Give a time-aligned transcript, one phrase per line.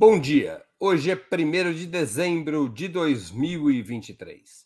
[0.00, 0.64] Bom dia.
[0.78, 4.64] Hoje é 1 de dezembro de 2023.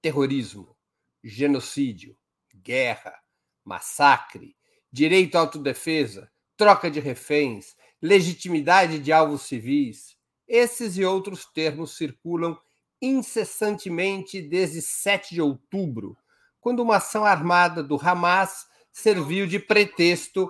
[0.00, 0.74] Terrorismo,
[1.22, 2.16] genocídio,
[2.54, 3.14] guerra,
[3.62, 4.56] massacre,
[4.90, 10.16] direito à autodefesa, troca de reféns, legitimidade de alvos civis.
[10.48, 12.58] Esses e outros termos circulam
[13.02, 16.16] incessantemente desde 7 de outubro,
[16.58, 20.48] quando uma ação armada do Hamas serviu de pretexto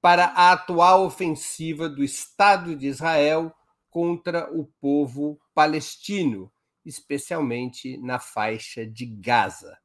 [0.00, 3.52] para a atual ofensiva do Estado de Israel
[3.92, 6.50] contra o povo palestino,
[6.82, 9.78] especialmente na faixa de Gaza.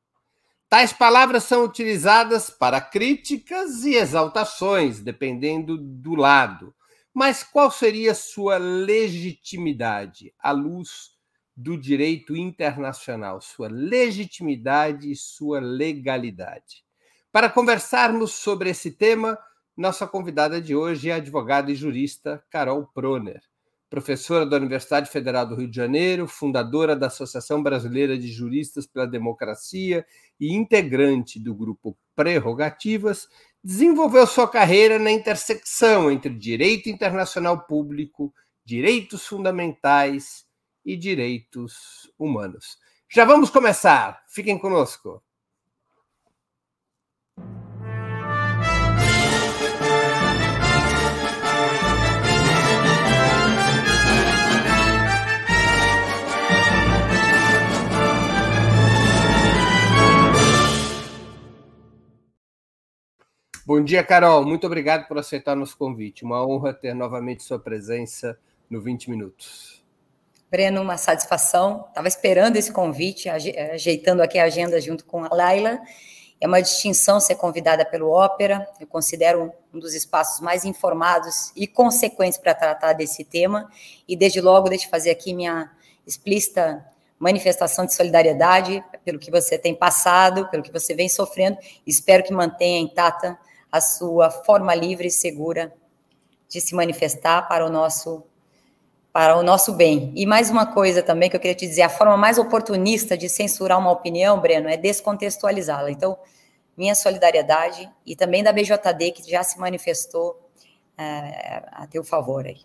[0.69, 6.73] Tais palavras são utilizadas para críticas e exaltações, dependendo do lado.
[7.13, 11.11] Mas qual seria sua legitimidade à luz
[11.55, 16.85] do direito internacional, sua legitimidade e sua legalidade?
[17.29, 19.37] Para conversarmos sobre esse tema,
[19.75, 23.41] nossa convidada de hoje é a advogada e jurista Carol Proner
[23.89, 29.07] professora da Universidade Federal do Rio de Janeiro, fundadora da Associação Brasileira de Juristas pela
[29.07, 30.05] Democracia
[30.39, 33.27] e integrante do grupo Prerrogativas,
[33.63, 38.33] desenvolveu sua carreira na intersecção entre direito internacional público,
[38.65, 40.45] direitos fundamentais
[40.85, 42.77] e direitos humanos.
[43.09, 44.23] Já vamos começar.
[44.27, 45.23] Fiquem conosco.
[63.67, 64.45] Bom dia, Carol.
[64.45, 66.23] Muito obrigado por aceitar nosso convite.
[66.23, 68.39] Uma honra ter novamente sua presença
[68.69, 69.83] no 20 Minutos.
[70.49, 71.83] Breno, uma satisfação.
[71.89, 75.81] Estava esperando esse convite, ajeitando aqui a agenda junto com a Laila.
[76.39, 78.65] É uma distinção ser convidada pelo Ópera.
[78.79, 83.69] Eu considero um dos espaços mais informados e consequentes para tratar desse tema.
[84.07, 85.69] E desde logo, deixe fazer aqui minha
[86.05, 86.85] explícita
[87.19, 91.57] manifestação de solidariedade pelo que você tem passado, pelo que você vem sofrendo.
[91.85, 93.37] Espero que mantenha intacta
[93.77, 95.73] a sua forma livre e segura
[96.49, 98.23] de se manifestar para o nosso
[99.13, 100.11] para o nosso bem.
[100.15, 103.27] E mais uma coisa também que eu queria te dizer, a forma mais oportunista de
[103.27, 105.89] censurar uma opinião, Breno, é descontextualizá-la.
[105.89, 106.15] Então,
[106.77, 110.39] minha solidariedade e também da BJD, que já se manifestou
[110.95, 112.59] é, a teu favor aí.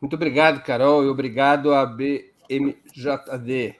[0.00, 3.74] Muito obrigado, Carol, e obrigado à BMJD,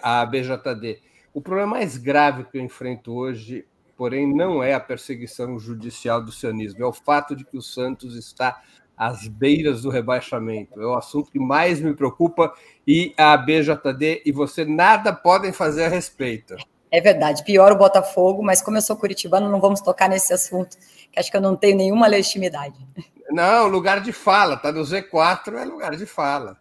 [0.00, 1.00] a BJD.
[1.34, 3.66] O problema mais grave que eu enfrento hoje
[4.02, 8.16] porém não é a perseguição judicial do sionismo, é o fato de que o Santos
[8.16, 8.60] está
[8.96, 10.82] às beiras do rebaixamento.
[10.82, 12.52] É o assunto que mais me preocupa
[12.84, 16.56] e a BJD e você nada podem fazer a respeito.
[16.90, 20.76] É verdade, pior o Botafogo, mas como eu sou curitibano, não vamos tocar nesse assunto,
[21.12, 22.84] que acho que eu não tenho nenhuma legitimidade.
[23.30, 26.58] Não, lugar de fala, tá no Z4, é lugar de fala.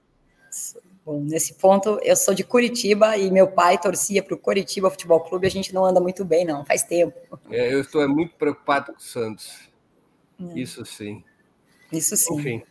[1.04, 5.20] Bom, nesse ponto, eu sou de Curitiba e meu pai torcia para o Curitiba Futebol
[5.22, 5.48] Clube.
[5.48, 7.18] A gente não anda muito bem, não, faz tempo.
[7.50, 9.72] É, eu estou muito preocupado com o Santos.
[10.40, 10.60] É.
[10.60, 11.24] Isso sim.
[11.92, 12.36] Isso sim.
[12.36, 12.64] Enfim.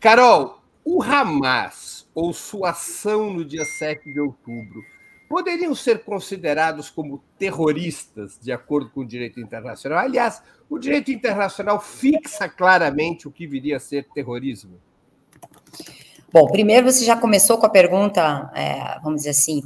[0.00, 4.82] Carol, o Hamas, ou sua ação no dia 7 de outubro,
[5.28, 9.98] poderiam ser considerados como terroristas, de acordo com o direito internacional?
[9.98, 14.80] Aliás, o direito internacional fixa claramente o que viria a ser terrorismo.
[16.30, 19.62] Bom, primeiro você já começou com a pergunta, é, vamos dizer assim,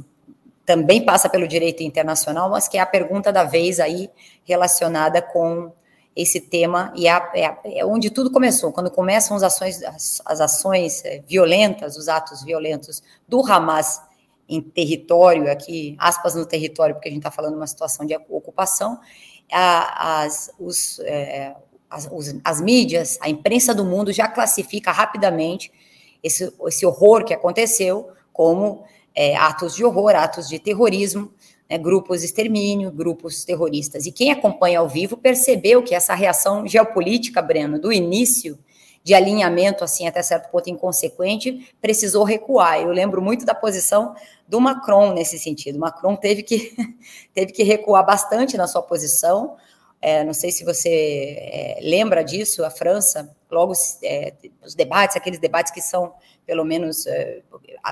[0.65, 4.09] também passa pelo direito internacional, mas que é a pergunta da vez aí
[4.45, 5.73] relacionada com
[6.15, 10.39] esse tema e é, é, é onde tudo começou, quando começam as ações, as, as
[10.39, 14.01] ações é, violentas, os atos violentos do Hamas
[14.47, 18.15] em território, aqui, aspas no território, porque a gente está falando de uma situação de
[18.29, 19.01] ocupação,
[19.51, 21.53] as, os, é,
[21.89, 25.69] as, os, as mídias, a imprensa do mundo já classifica rapidamente
[26.23, 31.31] esse, esse horror que aconteceu como é, atos de horror, atos de terrorismo,
[31.69, 34.05] né, grupos de extermínio, grupos terroristas.
[34.05, 38.57] E quem acompanha ao vivo percebeu que essa reação geopolítica, Breno, do início
[39.03, 42.79] de alinhamento, assim, até certo ponto inconsequente, precisou recuar.
[42.79, 44.15] Eu lembro muito da posição
[44.47, 45.77] do Macron nesse sentido.
[45.77, 46.73] Macron teve que,
[47.33, 49.57] teve que recuar bastante na sua posição.
[50.01, 50.89] É, não sei se você
[51.37, 53.73] é, lembra disso, a França logo
[54.03, 54.33] é,
[54.65, 56.13] os debates, aqueles debates que são,
[56.45, 57.41] pelo menos, é,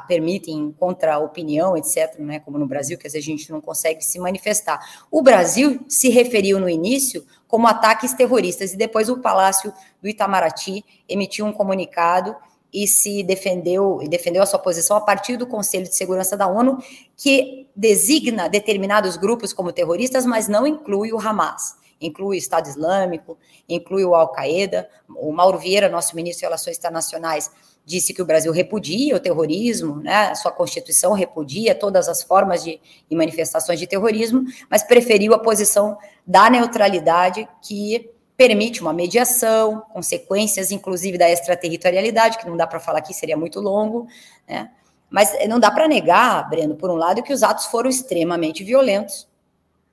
[0.08, 4.20] permitem contra-opinião, etc., né, como no Brasil, que às vezes a gente não consegue se
[4.20, 4.80] manifestar.
[5.10, 10.84] O Brasil se referiu no início como ataques terroristas, e depois o Palácio do Itamaraty
[11.08, 12.36] emitiu um comunicado
[12.74, 16.48] e se defendeu e defendeu a sua posição a partir do Conselho de Segurança da
[16.48, 16.78] ONU,
[17.18, 21.76] que designa determinados grupos como terroristas, mas não inclui o Hamas.
[22.02, 23.38] Inclui o Estado Islâmico,
[23.70, 24.90] inclui o Al-Qaeda.
[25.08, 27.52] O Mauro Vieira, nosso ministro de Relações Internacionais,
[27.86, 30.30] disse que o Brasil repudia o terrorismo, né?
[30.30, 35.40] A sua Constituição repudia todas as formas de e manifestações de terrorismo, mas preferiu a
[35.40, 42.80] posição da neutralidade que permite uma mediação, consequências, inclusive, da extraterritorialidade, que não dá para
[42.80, 44.08] falar aqui, seria muito longo,
[44.48, 44.72] né?
[45.10, 49.28] Mas não dá para negar, Breno, por um lado, que os atos foram extremamente violentos,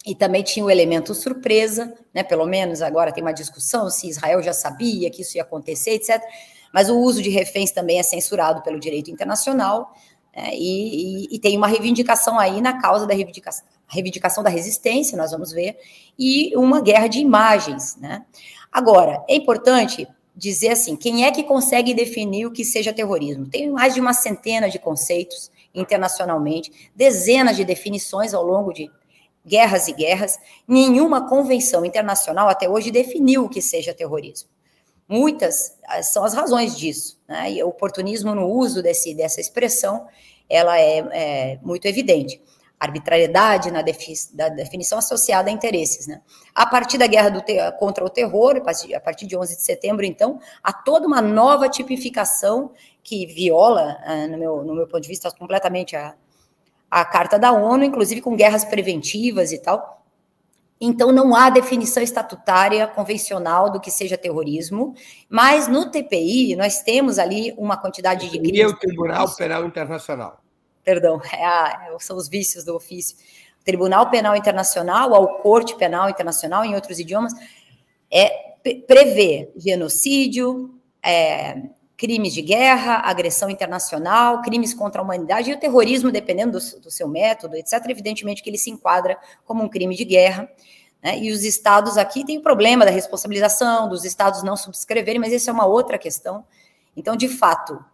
[0.07, 2.23] e também tinha o elemento surpresa, né?
[2.23, 6.23] Pelo menos agora tem uma discussão se Israel já sabia que isso ia acontecer, etc.
[6.73, 9.95] Mas o uso de reféns também é censurado pelo direito internacional,
[10.35, 10.51] né?
[10.53, 15.31] e, e, e, tem uma reivindicação aí na causa da reivindicação, reivindicação da resistência, nós
[15.31, 15.79] vamos ver,
[16.19, 18.25] e uma guerra de imagens, né?
[18.71, 20.07] Agora, é importante
[20.37, 23.49] dizer assim, quem é que consegue definir o que seja terrorismo?
[23.49, 28.89] Tem mais de uma centena de conceitos internacionalmente, dezenas de definições ao longo de
[29.47, 30.39] guerras e guerras.
[30.67, 34.49] Nenhuma convenção internacional até hoje definiu o que seja terrorismo.
[35.09, 37.53] Muitas ah, são as razões disso, né?
[37.53, 40.07] E o oportunismo no uso desse, dessa expressão,
[40.49, 42.41] ela é, é muito evidente
[42.79, 46.07] arbitrariedade na defi da definição associada a interesses.
[46.07, 46.21] Né?
[46.55, 47.43] A partir da guerra
[47.73, 52.73] contra o terror, a partir de 11 de setembro, então, há toda uma nova tipificação
[53.03, 56.15] que viola, uh, no, meu, no meu ponto de vista, completamente a,
[56.91, 60.03] a Carta da ONU, inclusive com guerras preventivas e tal.
[60.81, 64.95] Então, não há definição estatutária convencional do que seja terrorismo,
[65.29, 68.39] mas no TPI nós temos ali uma quantidade de.
[68.39, 70.41] E o Tribunal Penal Internacional
[70.89, 73.15] perdão, é a, são os vícios do ofício.
[73.63, 77.35] Tribunal Penal Internacional, ou Corte Penal Internacional, em outros idiomas,
[78.11, 78.55] é
[78.87, 81.63] prevê genocídio, é,
[81.99, 86.91] crimes de guerra, agressão internacional, crimes contra a humanidade e o terrorismo, dependendo do, do
[86.93, 87.85] seu método, etc.
[87.89, 90.49] Evidentemente que ele se enquadra como um crime de guerra.
[91.03, 91.19] Né?
[91.19, 95.51] E os estados aqui têm o problema da responsabilização, dos estados não subscreverem, mas isso
[95.51, 96.45] é uma outra questão.
[96.97, 97.85] Então, de fato,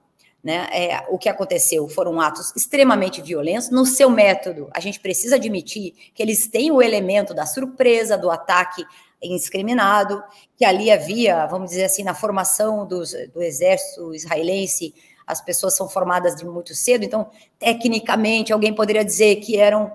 [0.45, 0.69] né?
[0.71, 3.71] É, o que aconteceu foram atos extremamente violentos.
[3.71, 8.31] No seu método, a gente precisa admitir que eles têm o elemento da surpresa, do
[8.31, 8.85] ataque
[9.23, 10.23] indiscriminado,
[10.57, 14.95] que ali havia, vamos dizer assim, na formação dos, do exército israelense,
[15.27, 19.93] as pessoas são formadas de muito cedo, então, tecnicamente, alguém poderia dizer que eram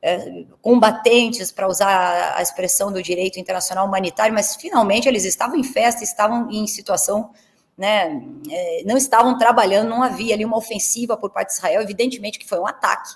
[0.00, 5.64] é, combatentes, para usar a expressão do direito internacional humanitário, mas finalmente eles estavam em
[5.64, 7.30] festa, estavam em situação
[7.78, 8.20] né,
[8.50, 12.48] é, não estavam trabalhando, não havia ali uma ofensiva por parte de Israel, evidentemente que
[12.48, 13.14] foi um ataque.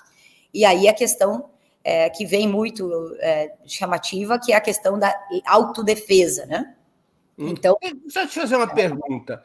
[0.53, 1.49] E aí a questão
[1.83, 5.13] é, que vem muito é, chamativa, que é a questão da
[5.45, 6.75] autodefesa, né?
[7.37, 7.49] Hum.
[7.49, 9.43] Então, deixa eu te fazer uma pergunta.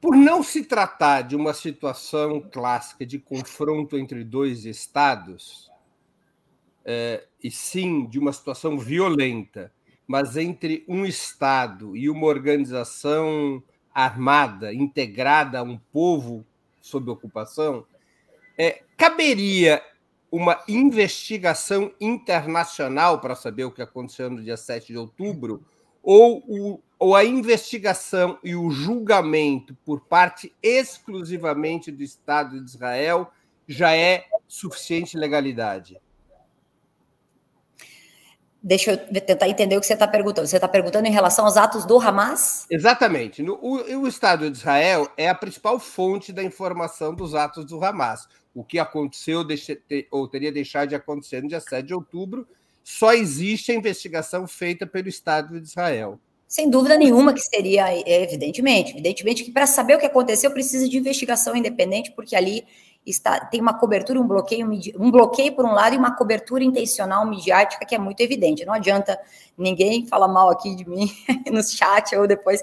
[0.00, 5.70] Por não se tratar de uma situação clássica de confronto entre dois estados,
[6.84, 9.72] é, e sim de uma situação violenta,
[10.06, 13.62] mas entre um estado e uma organização
[13.94, 16.44] armada integrada a um povo
[16.80, 17.86] sob ocupação,
[18.58, 19.82] é, caberia
[20.36, 25.64] uma investigação internacional para saber o que aconteceu no dia 7 de outubro,
[26.02, 33.30] ou, o, ou a investigação e o julgamento por parte exclusivamente do Estado de Israel
[33.68, 36.00] já é suficiente legalidade?
[38.60, 40.48] Deixa eu tentar entender o que você está perguntando.
[40.48, 42.66] Você está perguntando em relação aos atos do Hamas?
[42.68, 43.40] Exatamente.
[43.42, 48.26] O, o, Estado de Israel é a principal fonte da informação dos atos do Hamas.
[48.54, 49.44] O que aconteceu
[50.10, 52.46] ou teria deixado de acontecer no dia 7 de outubro,
[52.84, 56.20] só existe a investigação feita pelo Estado de Israel.
[56.46, 58.92] Sem dúvida nenhuma que seria, é, evidentemente.
[58.92, 62.64] Evidentemente que para saber o que aconteceu precisa de investigação independente, porque ali
[63.06, 64.66] está, tem uma cobertura, um bloqueio,
[64.98, 68.64] um bloqueio por um lado e uma cobertura intencional midiática que é muito evidente.
[68.64, 69.20] Não adianta
[69.56, 71.10] ninguém falar mal aqui de mim
[71.52, 72.62] no chat ou depois.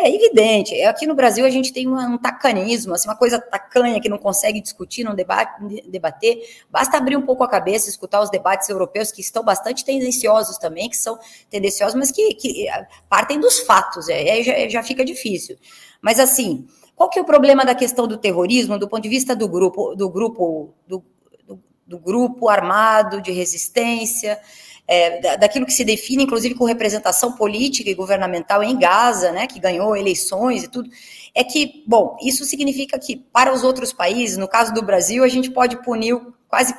[0.00, 0.74] É evidente.
[0.74, 4.18] É, aqui no Brasil a gente tem um, tacanismo, assim, uma coisa tacanha que não
[4.18, 6.38] consegue discutir, não debate, debater.
[6.70, 10.88] Basta abrir um pouco a cabeça, escutar os debates europeus que estão bastante tendenciosos também,
[10.88, 11.18] que são
[11.50, 14.08] tendenciosos, mas que, que eh, partem dos fatos.
[14.08, 15.56] É, aí já, já fica difícil.
[16.00, 19.36] Mas assim, qual que é o problema da questão do terrorismo do ponto de vista
[19.36, 21.04] do grupo, do grupo, do,
[21.46, 24.36] do, do grupo armado de resistência,
[24.84, 29.60] é, daquilo que se define, inclusive, com representação política e governamental em Gaza, né, que
[29.60, 30.90] ganhou eleições e tudo,
[31.32, 35.28] é que, bom, isso significa que para os outros países, no caso do Brasil, a
[35.28, 36.74] gente pode punir quase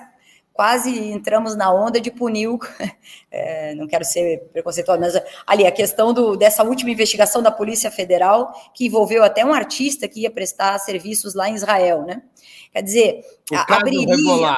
[0.60, 2.50] quase entramos na onda de punir,
[3.32, 5.14] é, não quero ser preconceituoso, mas
[5.48, 10.06] ali a questão do, dessa última investigação da Polícia Federal, que envolveu até um artista
[10.06, 12.24] que ia prestar serviços lá em Israel, né?
[12.74, 14.58] Quer dizer, o abriria...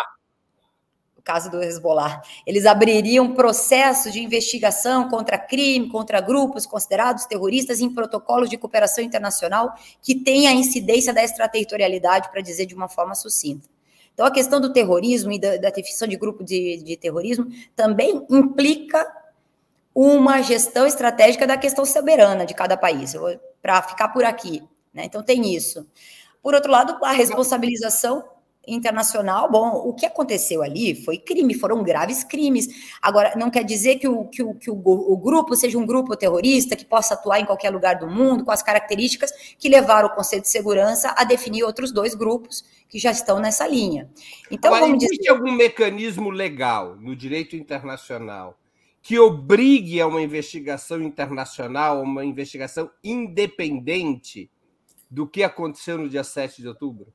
[1.15, 7.79] o caso do Hezbollah, eles abririam processos de investigação contra crime, contra grupos considerados terroristas
[7.79, 12.89] em protocolos de cooperação internacional que têm a incidência da extraterritorialidade, para dizer de uma
[12.89, 13.70] forma sucinta.
[14.13, 18.25] Então, a questão do terrorismo e da, da definição de grupo de, de terrorismo também
[18.29, 19.05] implica
[19.93, 23.13] uma gestão estratégica da questão soberana de cada país,
[23.61, 24.63] para ficar por aqui.
[24.93, 25.05] Né?
[25.05, 25.85] Então, tem isso.
[26.41, 28.23] Por outro lado, a responsabilização
[28.67, 32.67] internacional, bom, o que aconteceu ali foi crime, foram graves crimes.
[33.01, 36.15] Agora, não quer dizer que o, que o, que o, o grupo seja um grupo
[36.15, 40.15] terrorista que possa atuar em qualquer lugar do mundo, com as características que levaram o
[40.15, 44.09] Conselho de Segurança a definir outros dois grupos que já estão nessa linha.
[44.49, 45.31] Então, Agora, vamos existe dizer...
[45.31, 48.57] algum mecanismo legal no direito internacional
[49.01, 54.49] que obrigue a uma investigação internacional, uma investigação independente
[55.09, 57.11] do que aconteceu no dia 7 de outubro?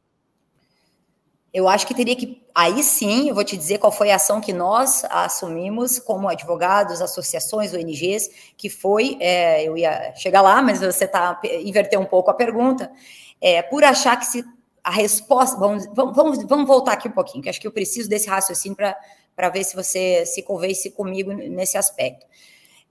[1.56, 2.44] Eu acho que teria que.
[2.54, 7.00] Aí sim, eu vou te dizer qual foi a ação que nós assumimos como advogados,
[7.00, 9.16] associações, ONGs, que foi.
[9.20, 12.92] É, eu ia chegar lá, mas você está inverteu um pouco a pergunta.
[13.40, 14.44] É, por achar que se
[14.84, 15.58] a resposta.
[15.58, 19.48] Vamos, vamos, vamos voltar aqui um pouquinho, que acho que eu preciso desse raciocínio para
[19.48, 22.26] ver se você se convence comigo nesse aspecto.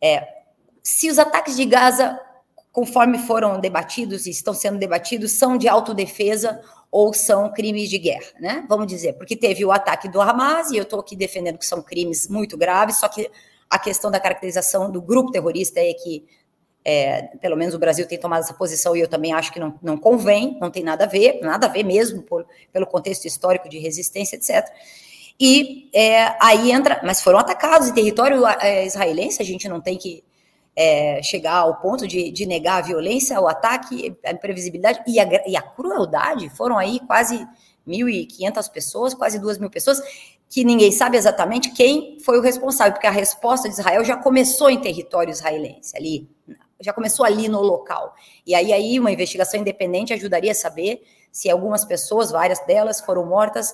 [0.02, 0.28] É,
[0.82, 2.20] se os ataques de Gaza,
[2.72, 6.60] conforme foram debatidos e estão sendo debatidos, são de autodefesa
[6.96, 8.66] ou são crimes de guerra, né?
[8.70, 11.82] Vamos dizer, porque teve o ataque do Hamas, e eu estou aqui defendendo que são
[11.82, 13.30] crimes muito graves, só que
[13.70, 16.26] a questão da caracterização do grupo terrorista é que,
[16.86, 19.78] é, pelo menos o Brasil tem tomado essa posição, e eu também acho que não,
[19.84, 23.68] não convém, não tem nada a ver, nada a ver mesmo, por, pelo contexto histórico
[23.68, 24.66] de resistência, etc.
[25.38, 29.98] E é, aí entra, mas foram atacados em território é, israelense, a gente não tem
[29.98, 30.24] que
[30.76, 35.44] é, chegar ao ponto de, de, negar a violência, o ataque, a imprevisibilidade e a,
[35.48, 36.50] e a crueldade.
[36.50, 37.48] Foram aí quase
[37.88, 40.02] 1.500 pessoas, quase 2 mil pessoas,
[40.50, 44.70] que ninguém sabe exatamente quem foi o responsável, porque a resposta de Israel já começou
[44.70, 46.30] em território israelense, ali,
[46.80, 48.14] já começou ali no local.
[48.46, 51.02] E aí, aí uma investigação independente ajudaria a saber
[51.32, 53.74] se algumas pessoas, várias delas, foram mortas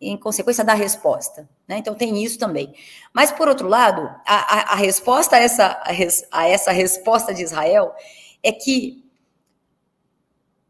[0.00, 1.48] em consequência da resposta.
[1.68, 1.78] Né?
[1.78, 2.74] Então tem isso também.
[3.12, 5.82] Mas, por outro lado, a, a, a resposta a essa,
[6.30, 7.94] a, essa resposta de Israel
[8.42, 9.04] é que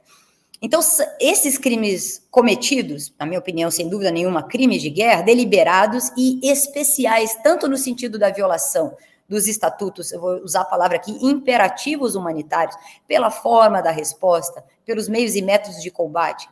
[0.63, 0.81] Então,
[1.21, 7.37] esses crimes cometidos, na minha opinião, sem dúvida nenhuma, crimes de guerra, deliberados e especiais,
[7.43, 8.97] tanto no sentido da violação
[9.29, 12.77] dos estatutos, eu vou usar a palavra aqui, imperativos humanitários,
[13.09, 16.49] pela forma da resposta, pelos meios e métodos de combate,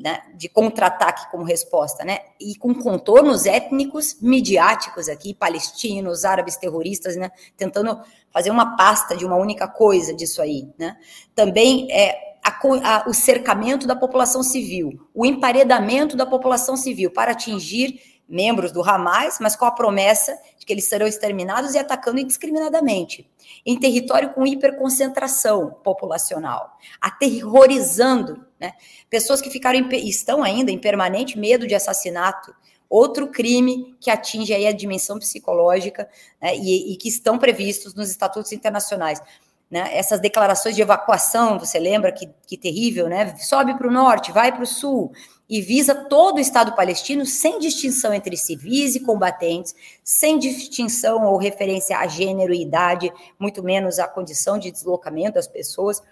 [0.00, 7.16] né, de contra-ataque como resposta, né, e com contornos étnicos midiáticos aqui, palestinos, árabes terroristas,
[7.16, 10.96] né, tentando fazer uma pasta de uma única coisa disso aí, né.
[11.34, 17.32] Também é a, a, o cercamento da população civil, o emparedamento da população civil para
[17.32, 22.20] atingir membros do Hamas, mas com a promessa de que eles serão exterminados e atacando
[22.20, 23.28] indiscriminadamente,
[23.66, 28.74] em território com hiperconcentração populacional, aterrorizando né,
[29.08, 32.54] pessoas que ficaram estão ainda em permanente medo de assassinato,
[32.88, 36.08] outro crime que atinge aí a dimensão psicológica
[36.42, 39.22] né, e, e que estão previstos nos estatutos internacionais.
[39.70, 43.36] Né, essas declarações de evacuação, você lembra que, que terrível, né?
[43.36, 45.12] Sobe para o norte, vai para o sul,
[45.50, 51.36] e visa todo o Estado palestino sem distinção entre civis e combatentes, sem distinção ou
[51.36, 56.02] referência a gênero e idade, muito menos a condição de deslocamento das pessoas,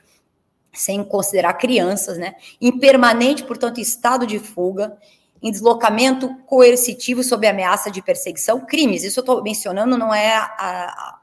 [0.81, 2.35] sem considerar crianças, né?
[2.61, 4.97] Em permanente, portanto, estado de fuga,
[5.43, 9.05] em deslocamento coercitivo sob ameaça de perseguição, crimes.
[9.05, 11.19] Isso eu estou mencionando não é a, a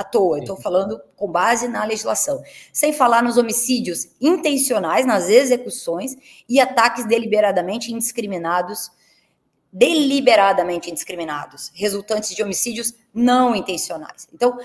[0.00, 2.42] à toa, estou falando com base na legislação.
[2.72, 6.16] Sem falar nos homicídios intencionais, nas execuções
[6.48, 8.90] e ataques deliberadamente indiscriminados
[9.72, 14.26] deliberadamente indiscriminados, resultantes de homicídios não intencionais.
[14.34, 14.58] Então,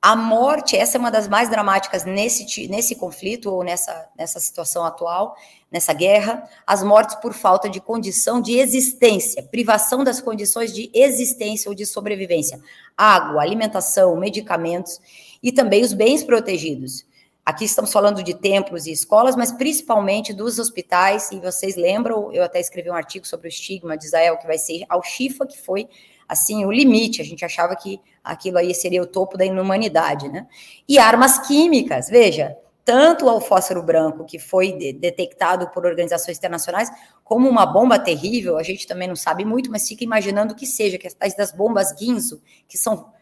[0.00, 4.84] a morte, essa é uma das mais dramáticas nesse, nesse conflito ou nessa, nessa situação
[4.84, 5.36] atual,
[5.70, 11.68] nessa guerra, as mortes por falta de condição de existência, privação das condições de existência
[11.68, 12.60] ou de sobrevivência,
[12.96, 15.00] água, alimentação, medicamentos
[15.42, 17.04] e também os bens protegidos.
[17.44, 22.44] Aqui estamos falando de templos e escolas, mas principalmente dos hospitais, e vocês lembram, eu
[22.44, 25.58] até escrevi um artigo sobre o estigma de Israel, que vai ser ao Shifa, que
[25.58, 25.88] foi
[26.28, 27.22] assim, o limite.
[27.22, 30.46] A gente achava que aquilo aí seria o topo da inumanidade, né?
[30.86, 36.90] E armas químicas, veja, tanto o fósforo branco, que foi de detectado por organizações internacionais,
[37.22, 40.96] como uma bomba terrível, a gente também não sabe muito, mas fica imaginando que seja,
[40.96, 43.12] que as das bombas Guinso, que são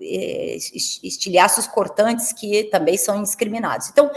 [0.00, 0.56] eh,
[1.04, 3.88] estilhaços cortantes que também são indiscriminados.
[3.88, 4.10] Então,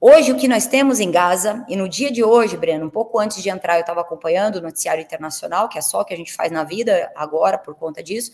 [0.00, 3.18] Hoje, o que nós temos em Gaza, e no dia de hoje, Breno, um pouco
[3.18, 6.16] antes de entrar, eu estava acompanhando o noticiário internacional, que é só o que a
[6.16, 8.30] gente faz na vida agora por conta disso,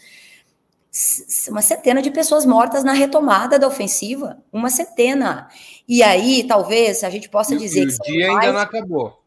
[1.49, 5.49] uma centena de pessoas mortas na retomada da ofensiva, uma centena.
[5.89, 8.11] E aí, talvez, a gente possa dizer e que.
[8.11, 8.41] O dia mais...
[8.41, 9.23] ainda não acabou.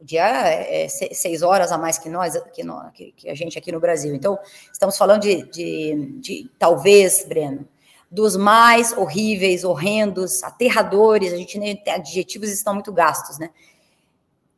[0.00, 3.58] O dia é, é seis horas a mais que nós, que, nós, que a gente
[3.58, 4.14] aqui no Brasil.
[4.14, 4.38] Então,
[4.72, 7.68] estamos falando de, de, de talvez, Breno,
[8.10, 13.50] dos mais horríveis, horrendos, aterradores, a gente adjetivos estão muito gastos, né?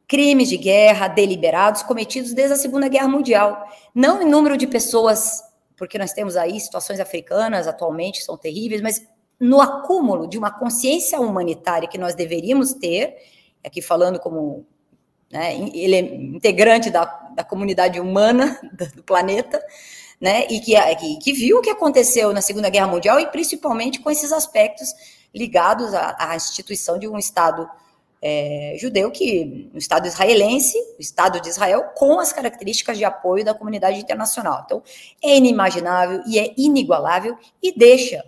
[0.06, 3.64] Crimes de guerra deliberados cometidos desde a Segunda Guerra Mundial.
[3.94, 5.42] Não em número de pessoas,
[5.76, 9.06] porque nós temos aí situações africanas atualmente são terríveis, mas
[9.38, 13.16] no acúmulo de uma consciência humanitária que nós deveríamos ter,
[13.64, 14.66] aqui falando como
[15.30, 17.04] né, ele é integrante da,
[17.34, 18.60] da comunidade humana
[18.94, 19.62] do planeta,
[20.20, 20.46] né?
[20.50, 24.10] E que, que, que viu o que aconteceu na Segunda Guerra Mundial e principalmente com
[24.10, 24.92] esses aspectos
[25.34, 27.68] ligados à, à instituição de um Estado
[28.22, 33.44] é, judeu, que um Estado israelense, o Estado de Israel, com as características de apoio
[33.44, 34.62] da comunidade internacional.
[34.66, 34.82] Então,
[35.22, 38.22] é inimaginável e é inigualável e deixa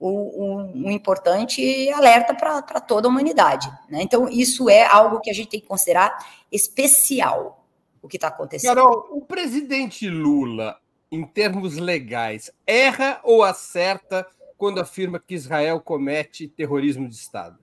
[0.00, 3.70] um, um importante alerta para toda a humanidade.
[3.88, 4.02] Né?
[4.02, 6.16] Então, isso é algo que a gente tem que considerar
[6.50, 7.66] especial,
[8.02, 8.74] o que está acontecendo.
[8.74, 10.78] Carol, o presidente Lula
[11.14, 14.26] em termos legais, erra ou acerta
[14.58, 17.58] quando afirma que Israel comete terrorismo de Estado?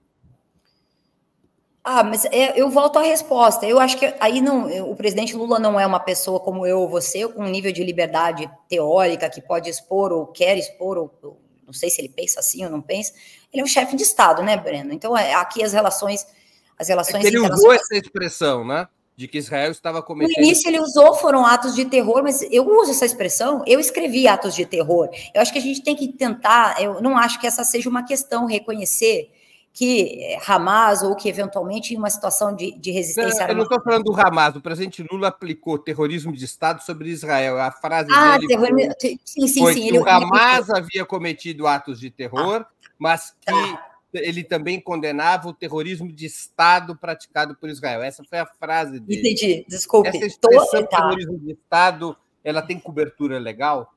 [1.84, 3.66] Ah, mas é, eu volto à resposta.
[3.66, 6.88] Eu acho que aí não, o presidente Lula não é uma pessoa como eu ou
[6.88, 11.72] você, com um nível de liberdade teórica que pode expor ou quer expor, ou, não
[11.72, 13.12] sei se ele pensa assim ou não pensa.
[13.52, 14.92] Ele é um chefe de Estado, né, Breno?
[14.94, 16.26] Então, é, aqui as relações.
[16.78, 18.88] As relações é ele usou essa expressão, né?
[19.16, 20.36] De que Israel estava cometendo.
[20.36, 24.26] No início ele usou, foram atos de terror, mas eu uso essa expressão, eu escrevi
[24.26, 25.08] atos de terror.
[25.34, 28.04] Eu acho que a gente tem que tentar, eu não acho que essa seja uma
[28.04, 29.30] questão, reconhecer
[29.74, 33.44] que eh, Hamas ou que eventualmente em uma situação de, de resistência.
[33.44, 37.08] Não, eu não estou falando do Hamas, o presidente Lula aplicou terrorismo de Estado sobre
[37.08, 37.58] Israel.
[37.58, 38.68] A frase ah, dele terror...
[38.68, 40.78] foi, sim, sim, foi sim, que ele, o Hamas ele...
[40.78, 46.26] havia cometido atos de terror, ah, mas que tá ele também condenava o terrorismo de
[46.26, 48.02] Estado praticado por Israel.
[48.02, 49.20] Essa foi a frase dele.
[49.20, 50.08] Entendi, desculpe.
[50.08, 50.96] Essa expressão tá.
[50.98, 53.92] terrorismo de Estado, ela tem cobertura legal?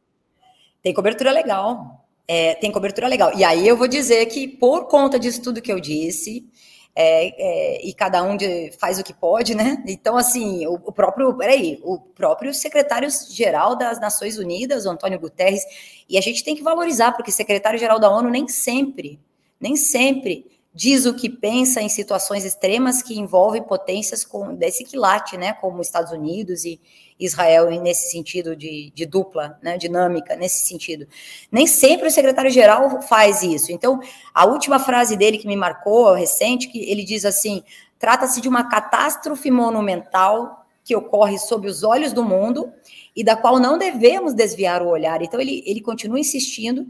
[0.82, 2.06] Tem cobertura legal.
[2.28, 3.38] É, tem cobertura legal.
[3.38, 6.48] E aí eu vou dizer que, por conta disso tudo que eu disse,
[6.96, 9.84] é, é, e cada um de, faz o que pode, né?
[9.86, 15.62] Então, assim, o, o próprio, peraí, o próprio secretário-geral das Nações Unidas, o Antônio Guterres,
[16.10, 19.20] e a gente tem que valorizar, porque secretário-geral da ONU nem sempre
[19.60, 25.38] nem sempre diz o que pensa em situações extremas que envolvem potências com, desse quilate,
[25.38, 26.82] né, como Estados Unidos e
[27.18, 31.08] Israel, nesse sentido de, de dupla né, dinâmica, nesse sentido.
[31.50, 33.72] Nem sempre o secretário-geral faz isso.
[33.72, 34.02] Então,
[34.34, 37.64] a última frase dele que me marcou, recente, que ele diz assim,
[37.98, 42.72] trata-se de uma catástrofe monumental que ocorre sob os olhos do mundo
[43.16, 45.22] e da qual não devemos desviar o olhar.
[45.22, 46.86] Então, ele, ele continua insistindo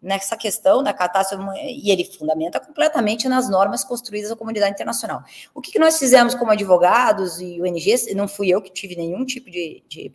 [0.00, 5.22] nessa questão da catástrofe, e ele fundamenta completamente nas normas construídas da comunidade internacional.
[5.54, 9.24] O que, que nós fizemos como advogados e ONGs, não fui eu que tive nenhum
[9.24, 10.12] tipo de, de,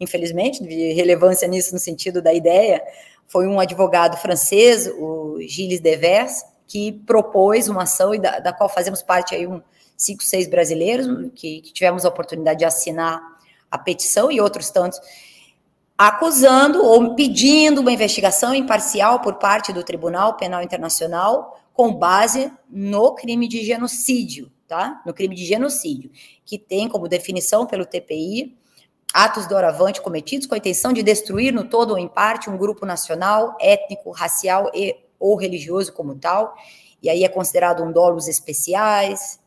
[0.00, 2.82] infelizmente, de relevância nisso no sentido da ideia,
[3.26, 8.68] foi um advogado francês, o Gilles Devers, que propôs uma ação e da, da qual
[8.68, 9.60] fazemos parte aí um
[9.96, 13.20] cinco, seis brasileiros que, que tivemos a oportunidade de assinar
[13.70, 14.98] a petição e outros tantos
[15.98, 23.16] acusando ou pedindo uma investigação imparcial por parte do Tribunal Penal Internacional com base no
[23.16, 25.02] crime de genocídio, tá?
[25.04, 26.10] No crime de genocídio,
[26.44, 28.56] que tem como definição pelo TPI
[29.12, 32.84] atos doravante cometidos com a intenção de destruir no todo ou em parte um grupo
[32.84, 36.54] nacional, étnico, racial e ou religioso como tal,
[37.02, 39.40] e aí é considerado um dolos especiais,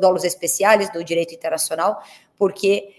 [0.00, 2.00] dolos especiais do direito internacional,
[2.36, 2.94] porque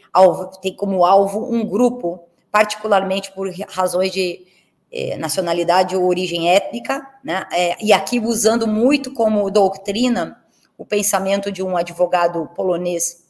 [0.61, 4.45] tem como alvo um grupo, particularmente por razões de
[4.91, 7.47] é, nacionalidade ou origem étnica, né?
[7.51, 10.43] É, e aqui usando muito como doutrina
[10.77, 13.23] o pensamento de um advogado polonês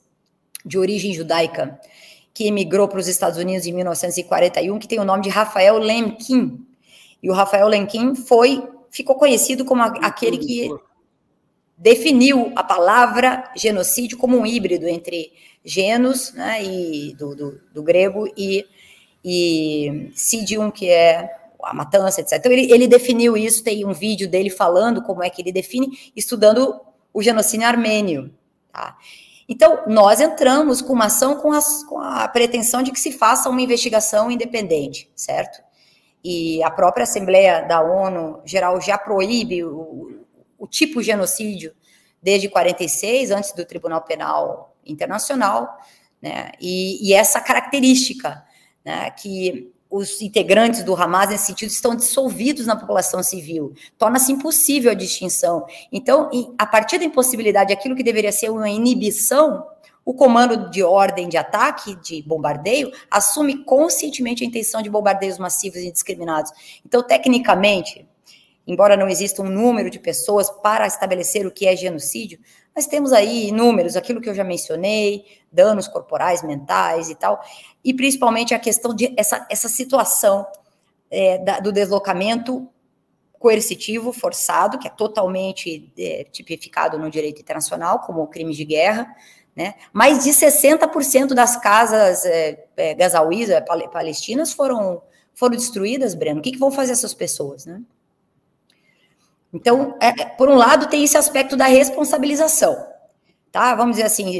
[0.66, 1.80] de origem judaica
[2.34, 6.66] que emigrou para os Estados Unidos em 1941, que tem o nome de Rafael Lemkin.
[7.22, 10.70] E o Rafael Lemkin foi ficou conhecido como aquele que
[11.78, 15.32] definiu a palavra genocídio como um híbrido entre
[15.64, 18.66] genus, né, e do, do, do grego, e,
[19.24, 21.30] e sidium, que é
[21.64, 22.34] a matança, etc.
[22.34, 26.12] Então, ele, ele definiu isso, tem um vídeo dele falando como é que ele define,
[26.16, 26.80] estudando
[27.14, 28.34] o genocídio armênio.
[28.72, 28.98] Tá?
[29.48, 33.50] Então, nós entramos com uma ação com, as, com a pretensão de que se faça
[33.50, 35.62] uma investigação independente, certo?
[36.24, 40.26] E a própria Assembleia da ONU Geral já proíbe o,
[40.58, 41.74] o tipo genocídio
[42.22, 45.80] desde 46, antes do Tribunal Penal Internacional,
[46.22, 46.52] né?
[46.62, 48.44] E, e essa característica,
[48.84, 53.74] né, que os integrantes do Hamas, nesse sentido, estão dissolvidos na população civil.
[53.98, 55.66] Torna-se impossível a distinção.
[55.92, 59.68] Então, a partir da impossibilidade, aquilo que deveria ser uma inibição,
[60.06, 65.80] o comando de ordem de ataque, de bombardeio, assume conscientemente a intenção de bombardeios massivos
[65.80, 66.52] e indiscriminados.
[66.86, 68.08] Então, tecnicamente,
[68.66, 72.40] embora não exista um número de pessoas para estabelecer o que é genocídio,
[72.76, 77.44] nós temos aí números, aquilo que eu já mencionei, danos corporais, mentais e tal,
[77.84, 80.46] e principalmente a questão de essa, essa situação
[81.10, 82.68] é, da, do deslocamento
[83.38, 89.14] coercitivo forçado, que é totalmente é, tipificado no direito internacional como crime de guerra,
[89.56, 89.76] né?
[89.92, 95.02] Mais de 60% das casas é, é, gazauís, é, palestinas, foram,
[95.34, 96.40] foram destruídas, Breno.
[96.40, 97.82] O que, que vão fazer essas pessoas, né?
[99.54, 102.76] Então, é, por um lado, tem esse aspecto da responsabilização,
[103.52, 103.76] tá?
[103.76, 104.34] Vamos dizer assim,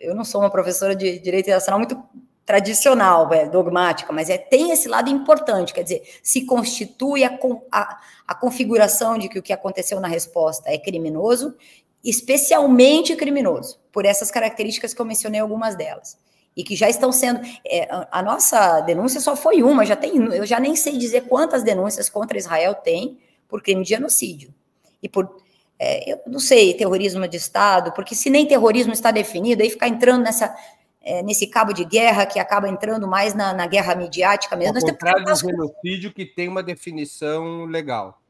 [0.00, 2.02] eu não sou uma professora de direito internacional muito
[2.44, 7.38] tradicional, é, dogmática, mas é, tem esse lado importante, quer dizer, se constitui a,
[7.72, 11.56] a, a configuração de que o que aconteceu na resposta é criminoso,
[12.04, 16.18] especialmente criminoso, por essas características que eu mencionei algumas delas
[16.54, 17.40] e que já estão sendo.
[17.66, 21.62] É, a nossa denúncia só foi uma, já tem, eu já nem sei dizer quantas
[21.62, 24.54] denúncias contra Israel tem por crime de genocídio
[25.02, 25.42] e por
[25.78, 29.88] é, eu não sei, terrorismo de Estado, porque se nem terrorismo está definido, aí ficar
[29.88, 30.54] entrando nessa,
[31.02, 34.78] é, nesse cabo de guerra que acaba entrando mais na, na guerra midiática mesmo.
[34.78, 38.20] Ao contrário do genocídio que tem uma definição legal.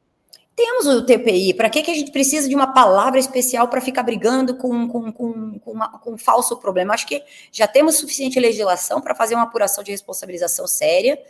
[0.57, 4.05] Temos o TPI, para que, que a gente precisa de uma palavra especial para ficar
[4.05, 6.95] brigando com, com, com, com, uma, com um falso problema?
[6.95, 11.21] Acho que já temos suficiente legislação para fazer uma apuração de responsabilização séria,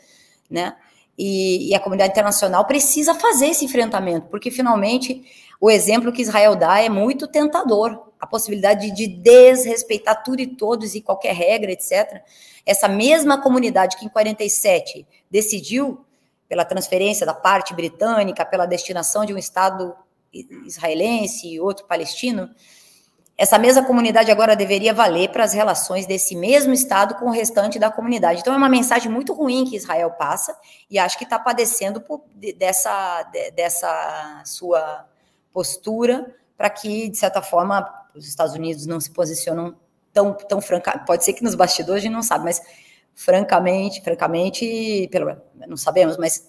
[0.49, 0.77] né?
[1.16, 5.22] E, e, a comunidade internacional precisa fazer esse enfrentamento, porque finalmente
[5.61, 8.09] o exemplo que Israel dá é muito tentador.
[8.18, 12.22] A possibilidade de, de desrespeitar tudo e todos e qualquer regra, etc.
[12.66, 16.05] Essa mesma comunidade que em 47 decidiu
[16.48, 19.94] pela transferência da parte britânica, pela destinação de um Estado
[20.66, 22.50] israelense e outro palestino,
[23.37, 27.79] essa mesma comunidade agora deveria valer para as relações desse mesmo Estado com o restante
[27.79, 28.40] da comunidade.
[28.40, 30.57] Então, é uma mensagem muito ruim que Israel passa,
[30.88, 32.23] e acho que está padecendo por,
[32.57, 35.07] dessa, dessa sua
[35.53, 39.75] postura para que, de certa forma, os Estados Unidos não se posicionam
[40.12, 40.97] tão, tão franca.
[41.01, 42.62] Pode ser que nos bastidores a gente não sabe, mas
[43.14, 46.49] francamente, francamente, pelo não sabemos, mas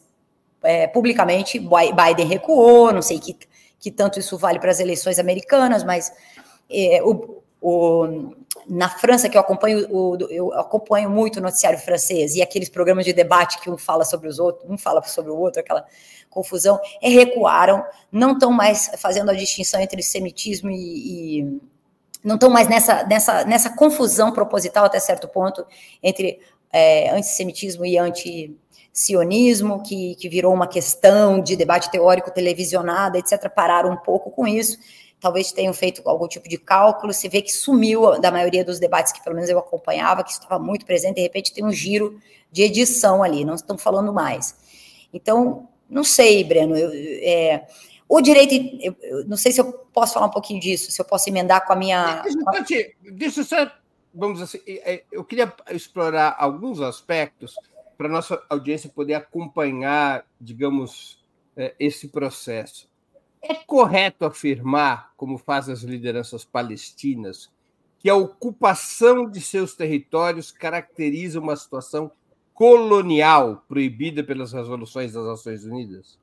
[0.61, 3.37] é, publicamente Biden recuou, não sei que,
[3.79, 6.11] que tanto isso vale para as eleições americanas, mas
[6.69, 8.35] é, o, o,
[8.67, 13.05] na França, que eu acompanho, o, eu acompanho muito o noticiário francês e aqueles programas
[13.05, 15.85] de debate que um fala sobre os outros, um fala sobre o outro, aquela
[16.29, 21.61] confusão, é, recuaram, não estão mais fazendo a distinção entre semitismo e, e
[22.23, 25.65] não estão mais nessa, nessa, nessa confusão proposital até certo ponto
[26.01, 26.39] entre
[26.73, 33.91] é, antissemitismo e anti-sionismo, que, que virou uma questão de debate teórico televisionada, etc., pararam
[33.91, 34.77] um pouco com isso.
[35.25, 37.11] Talvez tenham feito algum tipo de cálculo.
[37.11, 40.59] Se vê que sumiu da maioria dos debates que, pelo menos, eu acompanhava, que estava
[40.59, 41.15] muito presente.
[41.15, 44.55] De repente, tem um giro de edição ali, não estão falando mais.
[45.11, 46.77] Então, não sei, Breno.
[46.77, 47.65] Eu, é,
[48.07, 51.05] o direito, eu, eu, não sei se eu posso falar um pouquinho disso, se eu
[51.05, 52.21] posso emendar com a minha.
[53.01, 53.71] Deixa eu só
[54.13, 54.59] vamos assim,
[55.11, 57.55] eu queria explorar alguns aspectos
[57.97, 61.19] para nossa audiência poder acompanhar, digamos,
[61.57, 62.87] é, esse processo.
[63.47, 67.51] É correto afirmar, como fazem as lideranças palestinas,
[67.99, 72.11] que a ocupação de seus territórios caracteriza uma situação
[72.55, 76.17] colonial proibida pelas resoluções das Nações Unidas?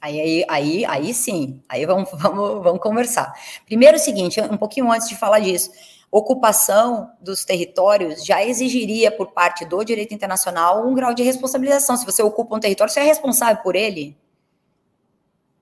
[0.00, 3.32] Aí, aí, aí, aí sim, aí vamos, vamos, vamos conversar.
[3.66, 5.72] Primeiro, o seguinte, um pouquinho antes de falar disso,
[6.12, 11.96] ocupação dos territórios já exigiria por parte do direito internacional um grau de responsabilização.
[11.96, 14.16] Se você ocupa um território, você é responsável por ele.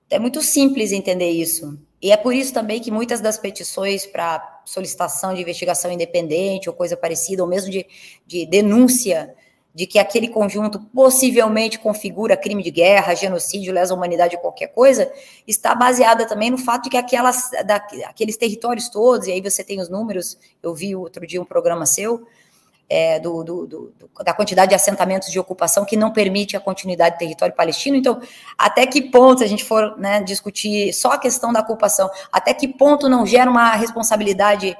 [0.09, 1.77] É muito simples entender isso.
[2.01, 6.75] E é por isso também que muitas das petições para solicitação de investigação independente ou
[6.75, 7.85] coisa parecida, ou mesmo de,
[8.25, 9.33] de denúncia
[9.77, 15.11] de que aquele conjunto possivelmente configura crime de guerra, genocídio, lesa humanidade, qualquer coisa,
[15.45, 17.75] está baseada também no fato de que aquelas, da,
[18.07, 21.85] aqueles territórios todos, e aí você tem os números, eu vi outro dia um programa
[21.85, 22.25] seu,
[22.89, 27.15] é, do, do, do, da quantidade de assentamentos de ocupação que não permite a continuidade
[27.15, 27.97] do território palestino.
[27.97, 28.21] Então,
[28.57, 32.53] até que ponto, se a gente for né, discutir só a questão da ocupação, até
[32.53, 34.77] que ponto não gera uma responsabilidade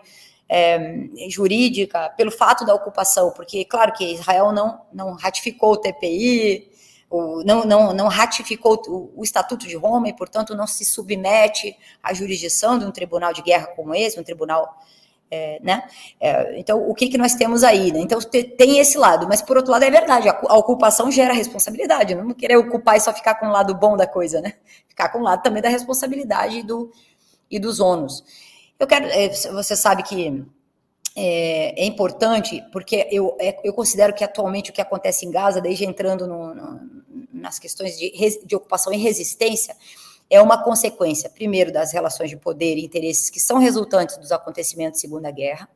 [0.50, 6.72] é, jurídica pelo fato da ocupação, porque, claro, que Israel não, não ratificou o TPI,
[7.10, 11.76] o, não, não, não ratificou o, o, Estatuto de Roma e, portanto, não se submete
[12.02, 14.78] à jurisdição de um tribunal de guerra como esse, um tribunal.
[15.30, 15.84] É, né?
[16.20, 17.92] É, então, o que, que nós temos aí?
[17.92, 18.00] Né?
[18.00, 22.16] Então, tem esse lado, mas por outro lado, é verdade, a, ocupação gera responsabilidade.
[22.16, 24.54] Não querer ocupar e só ficar com o lado bom da coisa, né?
[24.88, 26.92] Ficar com o lado também da responsabilidade do,
[27.52, 28.24] e dos ônus.
[28.80, 30.46] Eu quero, é, você sabe que
[31.16, 35.60] é, é, importante, porque eu, é, eu considero que atualmente o que acontece em Gaza,
[35.60, 36.80] desde entrando no, no,
[37.34, 38.12] nas questões de,
[38.46, 39.76] de ocupação e resistência,
[40.30, 45.00] é uma consequência, primeiro, das relações de poder e interesses que são resultantes dos acontecimentos
[45.00, 45.70] da Segunda Guerra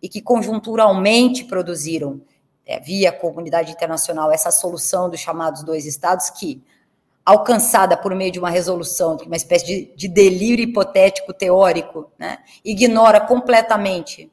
[0.00, 2.20] e que conjunturalmente produziram,
[2.64, 6.62] é, via comunidade internacional, essa solução dos chamados dois estados que
[7.24, 13.20] alcançada por meio de uma resolução, uma espécie de, de delírio hipotético teórico, né, ignora
[13.20, 14.30] completamente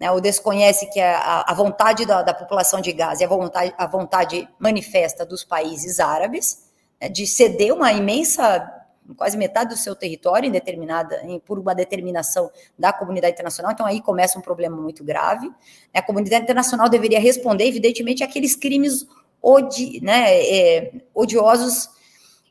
[0.00, 3.74] né, ou desconhece que a, a vontade da, da, população de Gaza e a vontade,
[3.78, 6.64] a vontade manifesta dos países árabes
[7.00, 8.68] né, de ceder uma imensa,
[9.16, 13.72] quase metade do seu território em determinada, em, por uma determinação da comunidade internacional.
[13.72, 15.50] Então aí começa um problema muito grave.
[15.92, 19.06] A comunidade internacional deveria responder, evidentemente, àqueles crimes
[19.42, 21.90] odi, né, é, odiosos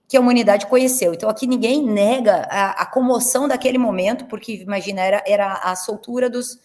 [0.07, 1.11] que a humanidade conheceu.
[1.13, 6.29] Então, aqui ninguém nega a, a comoção daquele momento, porque, imagina, era, era a soltura
[6.29, 6.59] dos,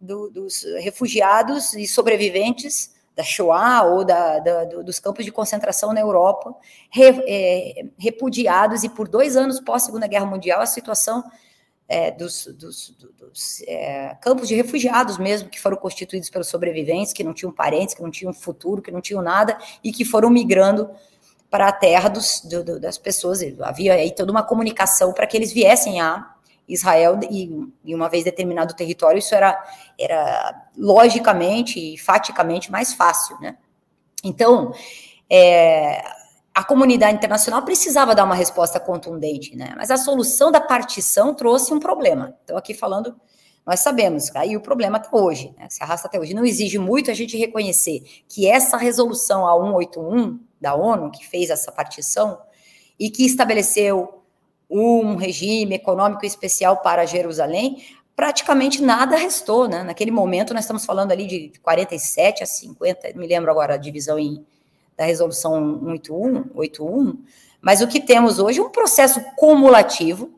[0.00, 6.00] do, dos refugiados e sobreviventes da Shoah ou da, da, dos campos de concentração na
[6.00, 6.54] Europa,
[6.90, 11.24] re, é, repudiados, e por dois anos pós-Segunda Guerra Mundial, a situação
[11.88, 17.24] é, dos, dos, dos é, campos de refugiados mesmo, que foram constituídos pelos sobreviventes, que
[17.24, 20.90] não tinham parentes, que não tinham futuro, que não tinham nada, e que foram migrando
[21.48, 23.40] para a terra dos, do, do, das pessoas.
[23.62, 26.35] Havia aí toda uma comunicação para que eles viessem a
[26.68, 27.50] Israel e,
[27.84, 29.62] e, uma vez determinado território, isso era,
[29.98, 33.56] era logicamente e faticamente mais fácil, né?
[34.24, 34.72] Então,
[35.30, 36.02] é,
[36.54, 39.74] a comunidade internacional precisava dar uma resposta contundente, né?
[39.76, 42.34] Mas a solução da partição trouxe um problema.
[42.42, 43.14] Então, aqui falando,
[43.66, 45.66] nós sabemos, aí o problema até hoje, né?
[45.68, 46.32] se arrasta até hoje.
[46.32, 51.50] Não exige muito a gente reconhecer que essa resolução a 181 da ONU, que fez
[51.50, 52.40] essa partição,
[52.98, 54.15] e que estabeleceu
[54.68, 57.82] um regime econômico especial para Jerusalém,
[58.14, 59.82] praticamente nada restou, né?
[59.82, 64.18] Naquele momento, nós estamos falando ali de 47 a 50, me lembro agora a divisão
[64.18, 64.44] em,
[64.96, 67.22] da resolução 81, 81,
[67.60, 70.30] mas o que temos hoje é um processo cumulativo,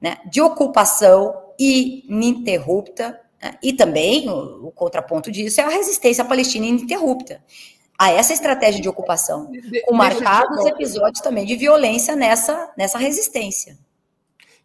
[0.00, 6.66] né, de ocupação ininterrupta, né, e também o, o contraponto disso é a resistência palestina
[6.66, 7.42] ininterrupta
[7.98, 9.50] a essa estratégia de ocupação,
[9.84, 13.76] com marcados episódios também de violência nessa, nessa resistência.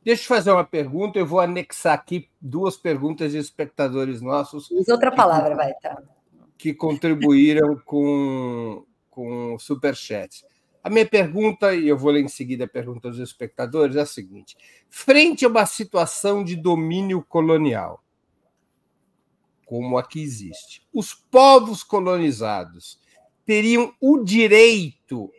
[0.03, 4.69] Deixa eu fazer uma pergunta, eu vou anexar aqui duas perguntas de espectadores nossos.
[4.69, 5.99] Usa outra palavra, vai, tá.
[6.57, 10.45] Que contribuíram com, com o Superchat.
[10.83, 14.05] A minha pergunta, e eu vou ler em seguida a pergunta dos espectadores, é a
[14.05, 14.57] seguinte:
[14.89, 18.03] frente a uma situação de domínio colonial,
[19.65, 23.01] como aqui existe, os povos colonizados
[23.45, 25.31] teriam o direito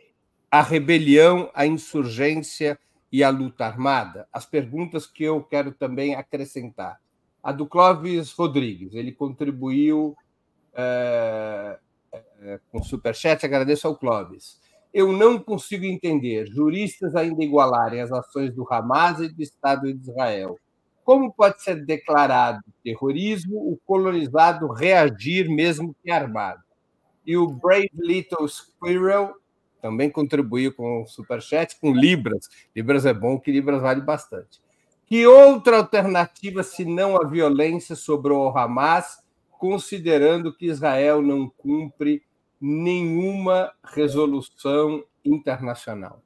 [0.49, 2.79] à rebelião, à insurgência
[3.11, 4.27] e à luta armada?
[4.31, 6.99] As perguntas que eu quero também acrescentar.
[7.41, 10.15] A do Clóvis Rodrigues, ele contribuiu
[10.73, 11.79] é,
[12.41, 14.59] é, com superchat, agradeço ao Clóvis.
[14.93, 20.09] Eu não consigo entender juristas ainda igualarem as ações do Hamas e do Estado de
[20.09, 20.57] Israel.
[21.03, 26.64] Como pode ser declarado terrorismo o colonizado reagir mesmo que armado?
[27.25, 29.35] E o Brave Little Squirrel
[29.81, 32.49] também contribuiu com o Superchat, com Libras.
[32.75, 34.59] Libras é bom, que Libras vale bastante.
[35.05, 39.19] Que outra alternativa, se não a violência, sobrou ao Hamas,
[39.51, 42.23] considerando que Israel não cumpre
[42.59, 46.24] nenhuma resolução internacional?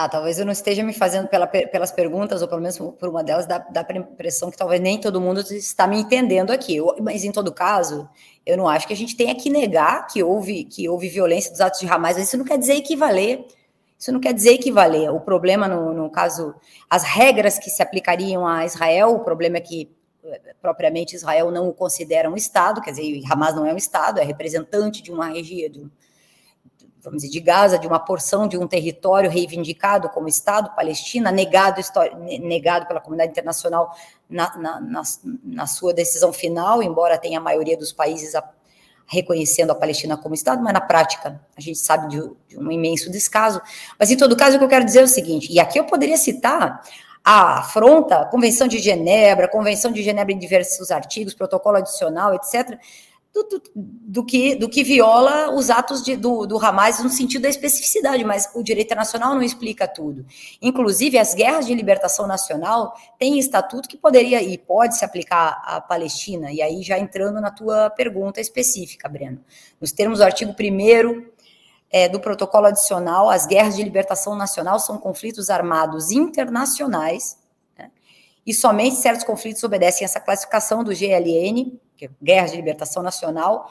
[0.00, 3.22] Tá, talvez eu não esteja me fazendo pela, pelas perguntas, ou pelo menos por uma
[3.22, 6.76] delas, dá, dá a impressão que talvez nem todo mundo está me entendendo aqui.
[6.76, 8.08] Eu, mas, em todo caso,
[8.46, 11.60] eu não acho que a gente tenha que negar que houve, que houve violência dos
[11.60, 13.44] atos de Hamas, mas isso não quer dizer equivaler.
[13.98, 15.14] Isso não quer dizer equivaler.
[15.14, 16.54] O problema, no, no caso,
[16.88, 19.94] as regras que se aplicariam a Israel, o problema é que
[20.62, 24.24] propriamente Israel não o considera um Estado, quer dizer, Hamas não é um Estado, é
[24.24, 25.90] representante de uma região,
[27.02, 31.80] vamos dizer, de Gaza, de uma porção de um território reivindicado como Estado, Palestina, negado,
[32.40, 33.94] negado pela comunidade internacional
[34.28, 35.02] na, na, na,
[35.42, 38.48] na sua decisão final, embora tenha a maioria dos países a,
[39.06, 43.10] reconhecendo a Palestina como Estado, mas na prática a gente sabe de, de um imenso
[43.10, 43.60] descaso.
[43.98, 45.84] Mas em todo caso, o que eu quero dizer é o seguinte, e aqui eu
[45.84, 46.80] poderia citar
[47.24, 52.78] a afronta, Convenção de Genebra, Convenção de Genebra em diversos artigos, protocolo adicional, etc.,
[53.32, 57.42] do, do, do, que, do que viola os atos de, do, do Hamas no sentido
[57.42, 60.26] da especificidade, mas o direito internacional não explica tudo.
[60.60, 65.80] Inclusive, as guerras de libertação nacional têm estatuto que poderia e pode se aplicar à
[65.80, 69.40] Palestina, e aí já entrando na tua pergunta específica, Breno.
[69.80, 71.30] Nos termos do artigo 1
[71.92, 77.39] é, do protocolo adicional, as guerras de libertação nacional são conflitos armados internacionais,
[78.50, 83.00] e somente certos conflitos obedecem a essa classificação do GLN, que é Guerras de Libertação
[83.00, 83.70] Nacional,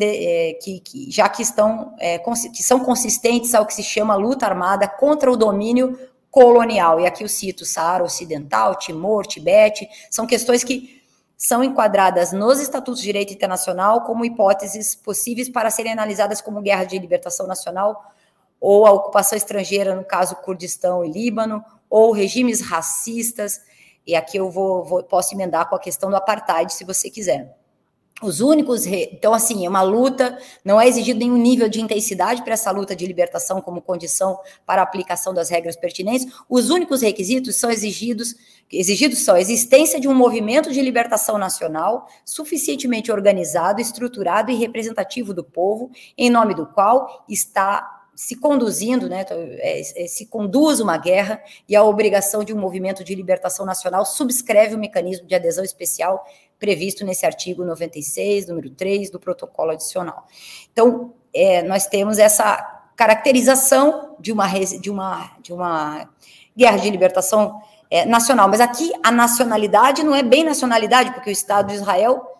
[0.00, 4.46] é, que, que, já que estão é, que são consistentes ao que se chama luta
[4.46, 5.98] armada contra o domínio
[6.30, 7.00] colonial.
[7.00, 11.02] E aqui eu cito Saara Ocidental, Timor, Tibete, são questões que
[11.36, 16.84] são enquadradas nos estatutos de direito internacional como hipóteses possíveis para serem analisadas como guerra
[16.84, 18.14] de libertação nacional
[18.60, 23.60] ou a ocupação estrangeira, no caso Kurdistão e Líbano, ou regimes racistas,
[24.08, 27.54] e aqui eu vou, vou, posso emendar com a questão do apartheid, se você quiser.
[28.22, 28.86] Os únicos.
[28.86, 29.10] Re...
[29.12, 32.96] Então, assim, é uma luta, não é exigido nenhum nível de intensidade para essa luta
[32.96, 36.26] de libertação como condição para a aplicação das regras pertinentes.
[36.48, 38.34] Os únicos requisitos são exigidos.
[38.72, 45.34] Exigidos são a existência de um movimento de libertação nacional suficientemente organizado, estruturado e representativo
[45.34, 50.98] do povo, em nome do qual está se conduzindo, né, é, é, se conduz uma
[50.98, 55.62] guerra e a obrigação de um movimento de libertação nacional subscreve o mecanismo de adesão
[55.62, 56.26] especial
[56.58, 60.26] previsto nesse artigo 96, número 3 do protocolo adicional.
[60.72, 62.56] Então, é, nós temos essa
[62.96, 66.10] caracterização de uma, de uma, de uma
[66.56, 71.32] guerra de libertação é, nacional, mas aqui a nacionalidade não é bem nacionalidade, porque o
[71.32, 72.37] Estado de Israel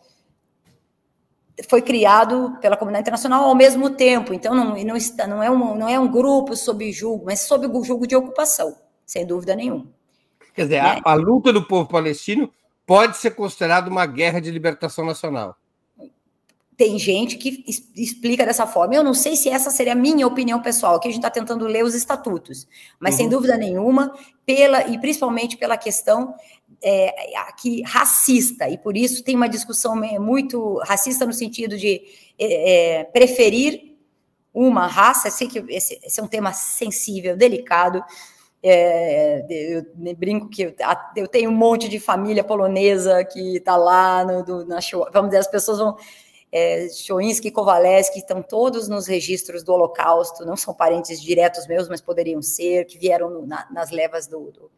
[1.69, 5.75] foi criado pela comunidade internacional ao mesmo tempo, então não, não, está, não, é, um,
[5.77, 9.87] não é um grupo sob julgo, mas sob o julgo de ocupação, sem dúvida nenhuma.
[10.55, 11.01] Quer dizer, né?
[11.05, 12.51] a, a, luta do povo palestino
[12.87, 15.57] pode ser considerada uma guerra de libertação nacional.
[16.77, 17.65] Tem gente que
[17.97, 18.95] explica dessa forma.
[18.95, 21.67] Eu não sei se essa seria a minha opinião pessoal, aqui a gente está tentando
[21.67, 22.69] ler os estatutos,
[23.01, 23.19] mas uhum.
[23.19, 24.15] sem dúvida nenhuma,
[24.47, 26.35] pela e principalmente pela questão
[26.83, 32.03] é, aqui racista, e por isso tem uma discussão muito racista no sentido de
[32.39, 33.97] é, é preferir
[34.53, 38.03] uma raça, sei que esse, esse, é um tema sensível, delicado.
[38.61, 39.87] É, eu
[40.17, 40.75] brinco que eu,
[41.15, 45.07] eu, tenho um monte de família polonesa que está lá no, do, na show.
[45.13, 45.97] Vamos dizer, as pessoas vão.
[46.51, 51.91] É, Choinsky e Kowaleski estão todos nos registros do Holocausto, não são parentes diretos meus,
[51.91, 54.71] mas poderiam ser, que vieram na, nas levas do, do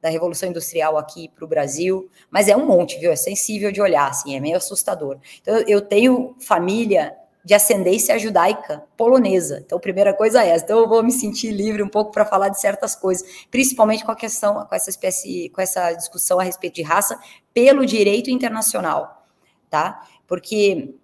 [0.00, 3.12] da Revolução Industrial aqui para o Brasil, mas é um monte, viu?
[3.12, 5.18] É sensível de olhar, assim, é meio assustador.
[5.40, 9.62] Então, eu tenho família de ascendência judaica polonesa.
[9.64, 10.64] Então, primeira coisa é essa.
[10.64, 14.12] Então, eu vou me sentir livre um pouco para falar de certas coisas, principalmente com
[14.12, 17.18] a questão, com essa espécie, com essa discussão a respeito de raça
[17.52, 19.26] pelo direito internacional,
[19.68, 20.06] tá?
[20.26, 20.94] Porque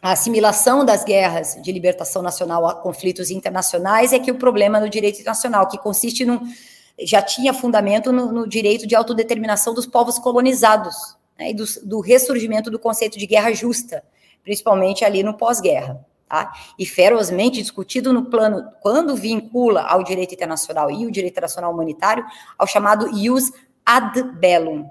[0.00, 4.88] a assimilação das guerras de libertação nacional a conflitos internacionais é que o problema no
[4.88, 6.40] direito internacional, que consiste num
[7.00, 10.94] já tinha fundamento no, no direito de autodeterminação dos povos colonizados
[11.38, 14.04] né, e do, do, ressurgimento do conceito de guerra justa,
[14.42, 16.04] principalmente ali no pós-guerra.
[16.28, 16.52] Tá?
[16.78, 22.24] E ferozmente discutido no plano, quando vincula ao direito internacional e o direito internacional humanitário,
[22.56, 23.50] ao chamado ius
[23.84, 24.88] ad bellum,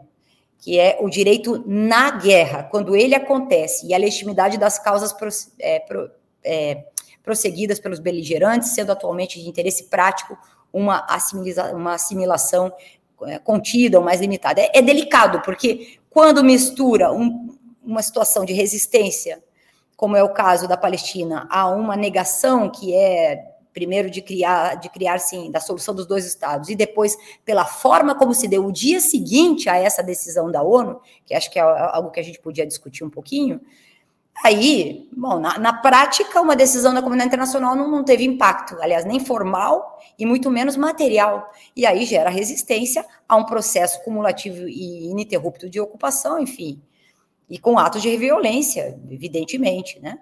[0.59, 5.29] que é o direito na guerra, quando ele acontece, e a legitimidade das causas pro,
[5.59, 6.11] é, pro,
[6.43, 6.85] é,
[7.23, 10.37] prosseguidas pelos beligerantes, sendo atualmente de interesse prático
[10.73, 11.05] uma,
[11.73, 12.71] uma assimilação
[13.23, 14.61] é, contida ou mais limitada.
[14.61, 19.43] É, é delicado, porque quando mistura um, uma situação de resistência,
[19.95, 24.89] como é o caso da Palestina, a uma negação que é primeiro de criar, de
[24.89, 27.15] criar sim, da solução dos dois estados, e depois
[27.45, 31.49] pela forma como se deu o dia seguinte a essa decisão da ONU, que acho
[31.49, 33.61] que é algo que a gente podia discutir um pouquinho,
[34.43, 39.05] Aí, bom, na, na, prática, uma decisão da comunidade internacional não, não, teve impacto, aliás,
[39.05, 41.51] nem formal e muito menos material.
[41.75, 46.81] E aí gera resistência a um processo cumulativo e ininterrupto de ocupação, enfim,
[47.47, 50.17] e com atos de violência, evidentemente, né?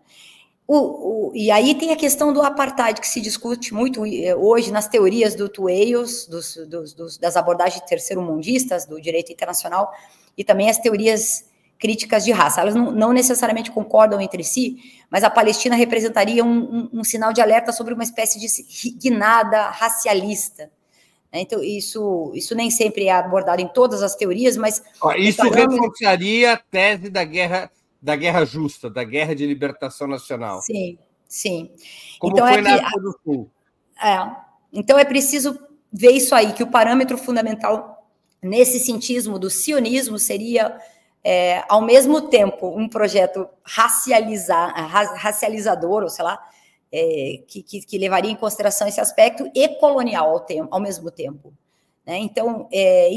[0.67, 4.71] O, o, e aí tem a questão do apartheid, que se discute muito eh, hoje
[4.71, 9.91] nas teorias do Tueios, dos, dos, dos, das abordagens terceiro-mundistas do direito internacional,
[10.37, 11.48] e também as teorias
[11.79, 12.59] críticas de raça.
[12.59, 14.77] Elas não, não, necessariamente concordam entre si,
[15.09, 19.69] mas a Palestina representaria um, um, um sinal de alerta sobre uma espécie de guinada
[19.69, 20.69] racialista.
[21.31, 21.41] Né?
[21.41, 24.83] Então, isso, isso nem sempre é abordado em todas as teorias, mas.
[25.17, 27.71] isso reforçaria a tese da guerra,
[28.01, 30.61] da guerra justa, da guerra de libertação nacional.
[30.61, 31.71] Sim, sim.
[32.19, 33.49] Como então, foi é na África do Sul.
[34.03, 34.31] É,
[34.73, 35.57] então é preciso
[35.91, 38.09] ver isso aí, que o parâmetro fundamental
[38.41, 40.77] nesse cientismo do sionismo seria
[41.23, 44.73] é, ao mesmo tempo, um projeto racializar,
[45.15, 46.39] racializador, ou sei lá,
[46.91, 51.11] é, que, que, que, levaria em consideração esse aspecto, e colonial ao, tempo, ao mesmo
[51.11, 51.53] tempo.
[52.09, 52.17] Né?
[52.17, 53.11] Então, é,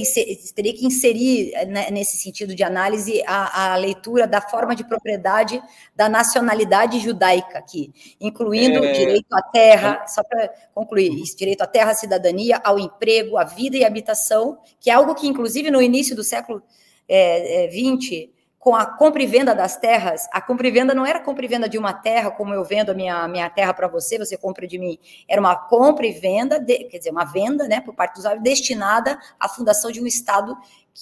[0.55, 5.63] teria que inserir, né, nesse sentido de análise, a, a, leitura da forma de propriedade
[5.97, 7.91] da nacionalidade judaica aqui,
[8.21, 8.93] incluindo é...
[8.93, 13.45] direito à terra, só para concluir, isso, direito à terra, à cidadania, ao emprego, à
[13.45, 16.63] vida e habitação, que é algo que, inclusive, no início do século
[17.09, 18.33] é, é, 20,
[18.63, 21.49] com a compra e venda das terras, a compra e venda não era compra e
[21.49, 24.69] venda de uma terra, como eu vendo a minha, minha terra para você, você compra
[24.69, 24.97] de mim.
[25.27, 28.41] Era uma compra e venda, de, quer dizer, uma venda, né, por parte do usuário,
[28.41, 30.57] destinada à fundação de um Estado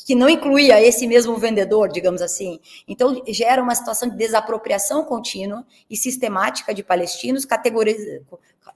[0.07, 2.61] que não incluía esse mesmo vendedor, digamos assim.
[2.89, 8.23] Então, gera uma situação de desapropriação contínua e sistemática de palestinos, categoriz...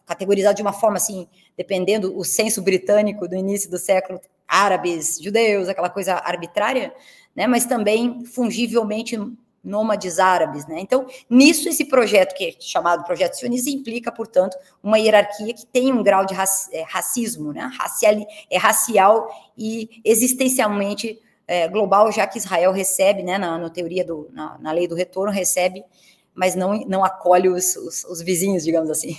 [0.04, 5.68] categorizado de uma forma assim, dependendo o censo britânico do início do século, árabes, judeus,
[5.68, 6.94] aquela coisa arbitrária,
[7.34, 9.18] né, mas também fungivelmente
[9.64, 10.78] nômades árabes, né?
[10.78, 15.90] Então, nisso esse projeto que é chamado projeto sionista implica, portanto, uma hierarquia que tem
[15.90, 17.70] um grau de é, racismo, né?
[17.74, 18.14] Racial,
[18.50, 19.26] é racial
[19.56, 24.72] e existencialmente é, global, já que Israel recebe, né, na, na teoria do, na, na,
[24.72, 25.82] lei do retorno recebe,
[26.34, 29.16] mas não não acolhe os, os, os vizinhos, digamos assim.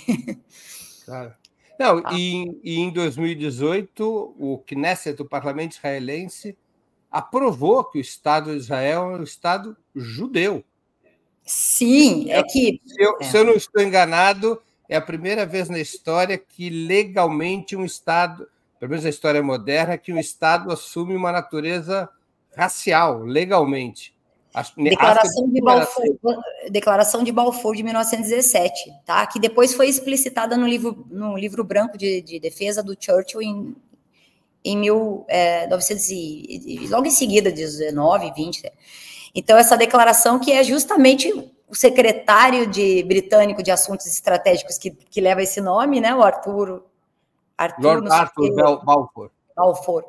[1.04, 1.32] Claro.
[1.78, 2.14] Não, ah.
[2.14, 6.56] e, e em 2018 o Knesset, o parlamento israelense
[7.10, 10.64] aprovou que o Estado de Israel é um Estado judeu.
[11.44, 12.80] Sim, é, é que.
[12.84, 13.24] Se eu, é.
[13.24, 18.48] se eu, não estou enganado, é a primeira vez na história que legalmente um Estado,
[18.80, 22.08] pelo menos na história moderna, que um Estado assume uma natureza
[22.56, 24.15] racial, legalmente.
[24.76, 26.16] Declaração de, Balfour,
[26.70, 29.26] Declaração de Balfour de 1917, tá?
[29.26, 33.76] que depois foi explicitada no livro, no livro branco de, de defesa do Churchill em,
[34.64, 38.72] em 1900 é, e, logo em seguida, 19, 20.
[39.34, 41.30] Então, essa declaração que é justamente
[41.68, 46.82] o secretário de britânico de assuntos estratégicos que, que leva esse nome, né, o Arthur...
[47.58, 49.30] Arthur Lord Arthur Balfour.
[49.54, 50.04] Balfour.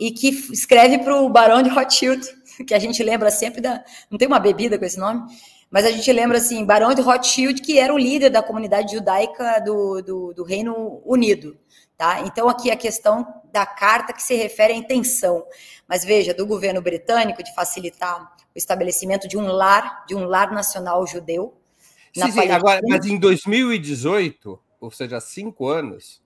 [0.00, 2.26] E que escreve para o Barão de Rothschild,
[2.66, 3.84] que a gente lembra sempre da...
[4.10, 5.22] Não tem uma bebida com esse nome?
[5.70, 9.60] Mas a gente lembra, assim, Barão de Rothschild, que era o líder da comunidade judaica
[9.60, 11.56] do, do, do Reino Unido.
[11.96, 12.20] Tá?
[12.20, 15.44] Então, aqui a questão da carta que se refere à intenção.
[15.88, 20.52] Mas veja, do governo britânico de facilitar o estabelecimento de um lar, de um lar
[20.52, 21.58] nacional judeu.
[22.14, 26.22] Sim, sim, agora, mas em 2018, ou seja, há cinco anos,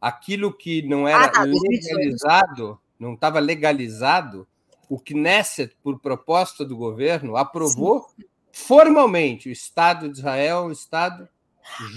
[0.00, 4.46] aquilo que não era ah, tá, legalizado, não estava legalizado,
[4.92, 8.26] o Knesset, por proposta do governo, aprovou sim.
[8.52, 11.26] formalmente o Estado de Israel, o Estado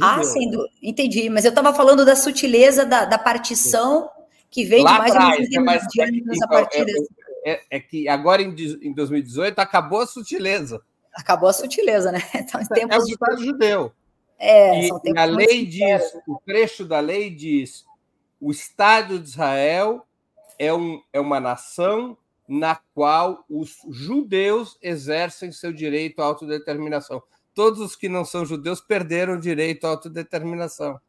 [0.01, 0.49] ah, sim,
[0.81, 1.29] entendi.
[1.29, 4.09] Mas eu estava falando da sutileza da, da partição
[4.49, 6.57] que vem Lá de mais atrás, de né, mas, é, então,
[7.43, 10.81] é, é, é, que agora em, em 2018 acabou a sutileza.
[11.13, 12.19] Acabou a sutileza, né?
[12.33, 13.45] Então, é o Estado de...
[13.45, 13.91] judeu.
[14.39, 17.83] É, e, e a lei diz, o trecho da lei diz:
[18.39, 20.05] o Estado de Israel
[20.57, 22.17] é, um, é uma nação
[22.47, 27.21] na qual os judeus exercem seu direito à autodeterminação
[27.55, 30.99] todos os que não são judeus perderam o direito à autodeterminação.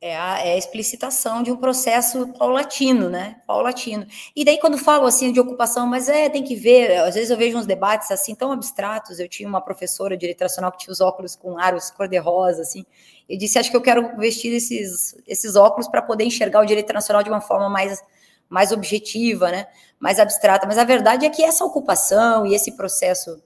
[0.00, 3.40] É a, é a, explicitação de um processo paulatino, né?
[3.46, 4.06] Paulatino.
[4.36, 7.38] E daí, quando falo assim de ocupação, mas é, tem que ver, às vezes eu
[7.38, 9.18] vejo uns debates assim tão abstratos.
[9.18, 12.84] Eu tinha uma professora de direito nacional que tinha os óculos com aros cor-de-rosa, assim.
[13.26, 16.92] Eu disse, acho que eu quero vestir esses, esses óculos para poder enxergar o direito
[16.92, 18.02] nacional de uma forma mais,
[18.48, 19.66] mais objetiva, né?
[19.98, 20.66] Mais abstrata.
[20.66, 23.42] Mas a verdade é que essa ocupação e esse processo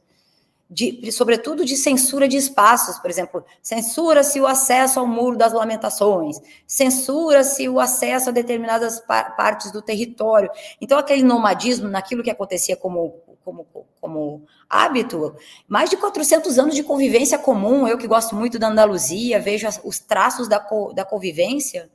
[0.70, 6.36] de, sobretudo de censura de espaços, por exemplo, censura-se o acesso ao muro das lamentações,
[6.66, 10.50] censura-se o acesso a determinadas par partes do território.
[10.78, 13.66] Então, aquele nomadismo, naquilo que acontecia como, como,
[13.98, 15.34] como hábito,
[15.66, 19.80] mais de 400 anos de convivência comum, eu que gosto muito da Andaluzia, vejo as,
[19.82, 21.90] os traços da, co, da convivência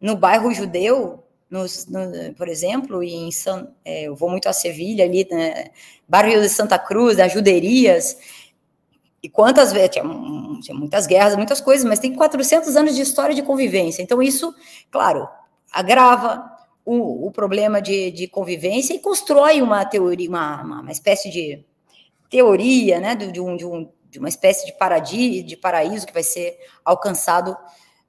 [0.00, 2.00] no bairro judeu, nos, no,
[2.34, 5.70] por exemplo, em San, é, eu vou muito a Sevilha ali, né,
[6.08, 8.16] bairro de Santa Cruz, juderias,
[9.22, 10.04] e quantas vezes, tinha,
[10.62, 14.54] tinha, muitas guerras, muitas coisas, mas tem 400 anos de história de convivência, então isso,
[14.90, 15.28] claro,
[15.72, 16.50] agrava
[16.84, 21.64] o, o problema de, de, convivência e constrói uma teoria, uma, uma, uma espécie de
[22.30, 26.12] teoria, né, de, de, um, de, um, de uma espécie de, paradig, de paraíso que
[26.12, 27.56] vai ser alcançado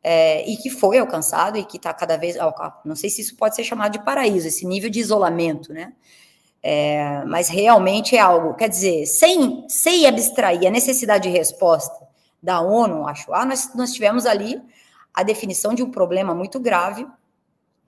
[0.03, 2.35] é, e que foi alcançado e que está cada vez.
[2.83, 5.93] Não sei se isso pode ser chamado de paraíso, esse nível de isolamento, né?
[6.63, 12.07] É, mas realmente é algo, quer dizer, sem, sem abstrair a necessidade de resposta
[12.41, 14.61] da ONU, acho, ah, nós, nós tivemos ali
[15.13, 17.07] a definição de um problema muito grave,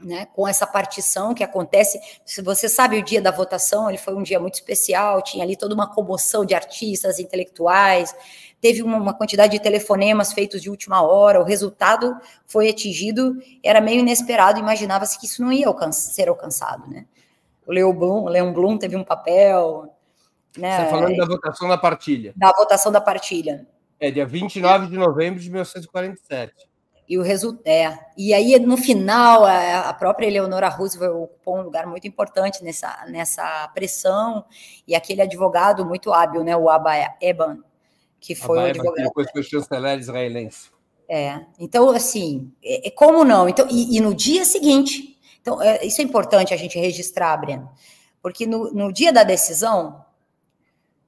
[0.03, 1.99] né, com essa partição que acontece.
[2.25, 5.55] Se você sabe o dia da votação, ele foi um dia muito especial, tinha ali
[5.55, 8.13] toda uma comoção de artistas, intelectuais,
[8.59, 13.99] teve uma, quantidade de telefonemas feitos de última hora, o resultado foi atingido, era meio
[13.99, 17.05] inesperado, imaginava-se que isso não ia ser alcançado, né?
[17.65, 19.93] O Leon Blum, Leon Blum teve um papel.
[20.57, 20.75] Né?
[20.75, 22.33] Você está falando da votação da partilha.
[22.35, 23.65] Da votação da partilha.
[23.99, 26.53] É, dia 29 de novembro de 1947.
[27.07, 27.97] E o resultado é.
[28.17, 33.67] E aí, no final, a, própria Eleonora Roosevelt ocupou um lugar muito importante nessa, nessa
[33.73, 34.45] pressão,
[34.87, 37.59] e aquele advogado muito hábil, né, o Abba Eban,
[38.19, 39.03] que foi o advogado.
[39.03, 40.71] Depois foi chanceler israelense.
[41.09, 43.49] É, então, assim, é, é, como não?
[43.49, 47.69] Então, e, e, no dia seguinte, então, é, isso é importante a gente registrar, Breno,
[48.21, 50.03] porque no, no dia da decisão,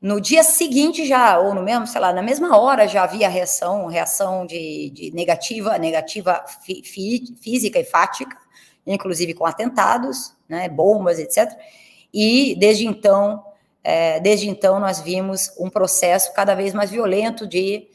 [0.06, 3.88] no dia seguinte já, ou no mesmo, sei lá, na mesma hora já havia reação,
[3.88, 8.38] reação de, de negativa, negativa fi, fi, física e fática,
[8.86, 11.52] inclusive com atentados, né, bombas, etc.
[12.14, 13.44] E desde então
[13.84, 17.88] é, desde então, nós vimos um processo cada vez mais violento de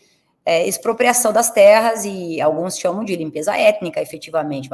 [0.46, 4.68] é, expropriação das terras e alguns chamam de limpeza étnica, efetivamente.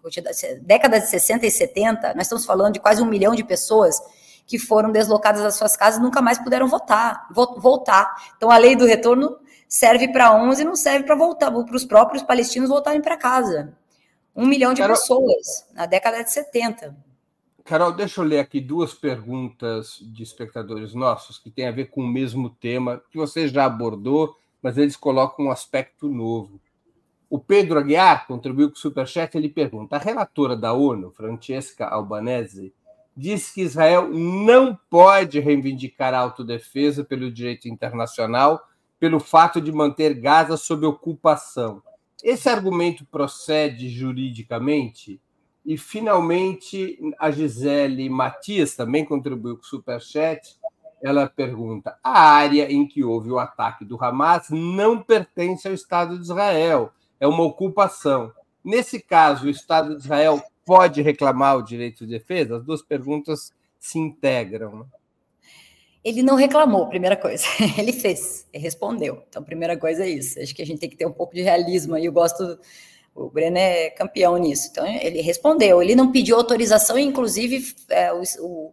[0.00, 4.00] Quantidade, décadas de 60 e 70, nós estamos falando de quase um milhão de pessoas
[4.46, 8.14] que foram deslocadas das suas casas nunca mais puderam votar, voltar.
[8.36, 9.38] Então, a lei do retorno
[9.68, 13.72] serve para uns e não serve para voltar, para os próprios palestinos voltarem para casa.
[14.34, 16.96] Um milhão de pessoas na década de 70.
[17.64, 22.00] Carol, deixa eu ler aqui duas perguntas de espectadores nossos que têm a ver com
[22.00, 26.60] o mesmo tema que você já abordou, mas eles colocam um aspecto novo.
[27.28, 29.36] O Pedro Aguiar contribuiu com o Superchat.
[29.36, 32.74] Ele pergunta: a relatora da ONU, Francesca Albanese,
[33.20, 38.62] diz que Israel não pode reivindicar a autodefesa pelo direito internacional
[38.98, 41.82] pelo fato de manter Gaza sob ocupação.
[42.22, 45.20] Esse argumento procede juridicamente?
[45.64, 50.58] E, finalmente, a Gisele Matias também contribuiu com o Superchat.
[51.02, 56.16] Ela pergunta: a área em que houve o ataque do Hamas não pertence ao Estado
[56.16, 58.32] de Israel, é uma ocupação.
[58.64, 62.56] Nesse caso, o Estado de Israel pode reclamar o direito de defesa?
[62.56, 64.86] As duas perguntas se integram.
[66.02, 67.44] Ele não reclamou, primeira coisa.
[67.76, 69.22] Ele fez, ele respondeu.
[69.28, 70.40] Então, primeira coisa é isso.
[70.40, 72.06] Acho que a gente tem que ter um pouco de realismo aí.
[72.06, 72.58] Eu gosto
[73.14, 74.68] o Breno é campeão nisso.
[74.70, 75.82] Então, ele respondeu.
[75.82, 78.72] Ele não pediu autorização, inclusive, é, o, o,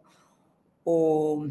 [0.86, 1.50] o,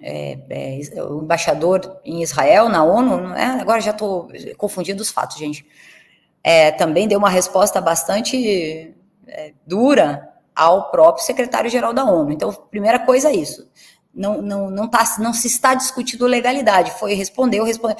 [0.00, 3.60] é, é, o, embaixador em Israel, na ONU, é?
[3.60, 5.66] agora já estou confundindo os fatos, gente.
[6.42, 8.94] É, também deu uma resposta bastante
[9.28, 12.32] é, dura ao próprio secretário-geral da ONU.
[12.32, 13.70] Então, primeira coisa é isso.
[14.12, 16.90] Não, não, não, tá, não se está discutindo legalidade.
[16.98, 17.96] Foi respondeu, respondeu.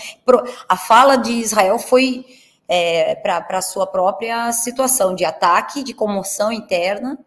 [0.68, 2.26] A fala de Israel foi
[2.66, 7.18] é, para a sua própria situação de ataque, de comoção interna.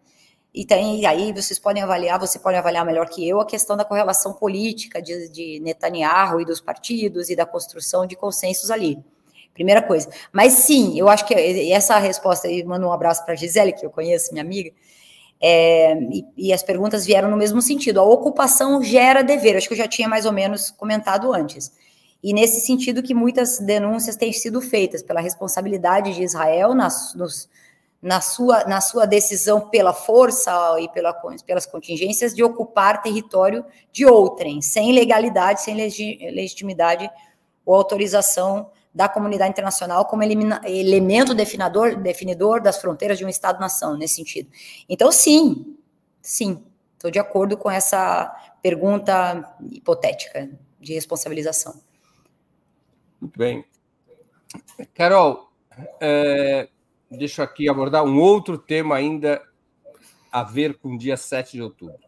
[0.54, 3.86] E tem aí vocês podem avaliar, você pode avaliar melhor que eu a questão da
[3.86, 9.02] correlação política de, de Netanyahu e dos partidos e da construção de consensos ali.
[9.54, 10.08] Primeira coisa.
[10.32, 11.34] Mas sim, eu acho que
[11.72, 14.72] essa resposta, e mando um abraço para a Gisele, que eu conheço, minha amiga,
[15.40, 17.98] é, e, e, as perguntas vieram no mesmo sentido.
[17.98, 21.72] A ocupação gera dever, acho que eu já tinha mais ou menos comentado antes.
[22.22, 27.48] E nesse sentido que muitas denúncias têm sido feitas pela responsabilidade de Israel nas, nos,
[28.00, 31.12] na, sua, na sua decisão pela força e pela,
[31.44, 37.10] pelas contingências de ocupar território de outrem, sem legalidade, sem legitimidade
[37.66, 43.96] ou autorização da comunidade internacional como elimina, elemento definidor, definidor das fronteiras de um Estado-nação,
[43.96, 44.50] nesse sentido.
[44.88, 45.76] Então, sim,
[46.20, 46.62] sim,
[46.94, 48.26] estou de acordo com essa
[48.62, 51.80] pergunta hipotética de responsabilização.
[53.20, 53.64] Muito bem.
[54.94, 55.50] Carol,
[56.00, 56.68] é,
[57.10, 59.42] deixa aqui abordar um outro tema ainda
[60.30, 61.98] a ver com o dia 7 de outubro.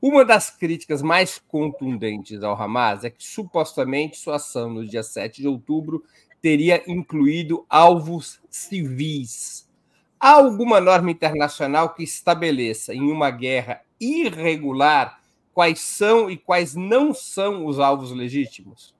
[0.00, 5.42] Uma das críticas mais contundentes ao Hamas é que supostamente sua ação no dia 7
[5.42, 6.02] de outubro
[6.42, 9.70] teria incluído alvos civis.
[10.18, 15.20] Há alguma norma internacional que estabeleça em uma guerra irregular
[15.54, 18.94] quais são e quais não são os alvos legítimos?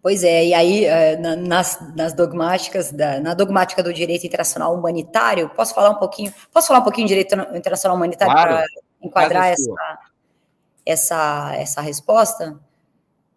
[0.00, 5.48] Pois é, e aí eh, nas, nas dogmáticas, da, na dogmática do direito internacional humanitário,
[5.48, 8.64] posso falar um pouquinho, posso falar um pouquinho de direito internacional humanitário claro, para
[9.00, 9.98] enquadrar essa,
[10.84, 12.60] essa, essa resposta?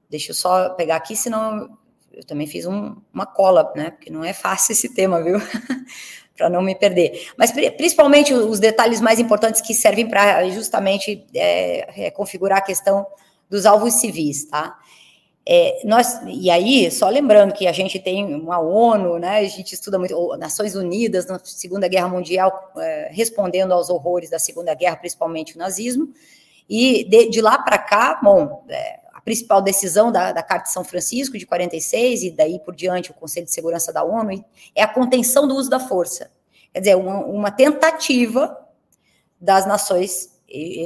[0.09, 1.77] Deixa eu só pegar aqui, senão
[2.17, 3.91] eu também fiz um, uma cola, né?
[3.91, 5.37] Porque não é fácil esse tema, viu?
[6.35, 7.29] para não me perder.
[7.37, 13.05] Mas principalmente os detalhes mais importantes que servem para justamente é, configurar a questão
[13.49, 14.77] dos alvos civis, tá?
[15.49, 19.73] É, nós, e aí, só lembrando que a gente tem uma ONU, né, a gente
[19.73, 24.97] estuda muito, Nações Unidas na Segunda Guerra Mundial, é, respondendo aos horrores da Segunda Guerra,
[24.97, 26.09] principalmente o nazismo,
[26.69, 30.85] e de, de lá para cá, bom, é, principal decisão da, da, Carta de São
[30.85, 34.41] Francisco, de 46, e daí por diante o Conselho de Segurança da ONU,
[34.73, 36.31] é a contenção do uso da força.
[36.73, 38.57] Quer dizer, uma, uma tentativa
[39.37, 40.37] das nações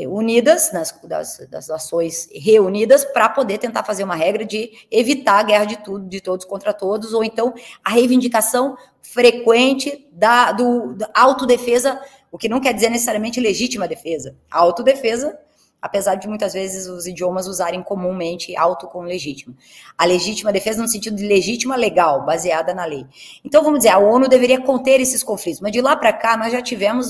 [0.10, 5.44] unidas, nas, das, das nações reunidas, para poder tentar fazer uma regra de evitar a
[5.44, 11.12] guerra de tudo, de todos contra todos, ou então a reivindicação frequente da, do, da
[11.14, 14.36] autodefesa, o que não quer dizer necessariamente legítima defesa.
[14.50, 15.38] A autodefesa,
[15.82, 19.56] apesar de muitas vezes os idiomas usarem comumente auto com legítimo.
[19.98, 23.06] A legítima defesa no sentido de legítima legal, baseada na lei.
[23.44, 26.52] Então, vamos dizer, a ONU deveria conter esses conflitos, mas de lá para cá nós
[26.52, 27.10] já tivemos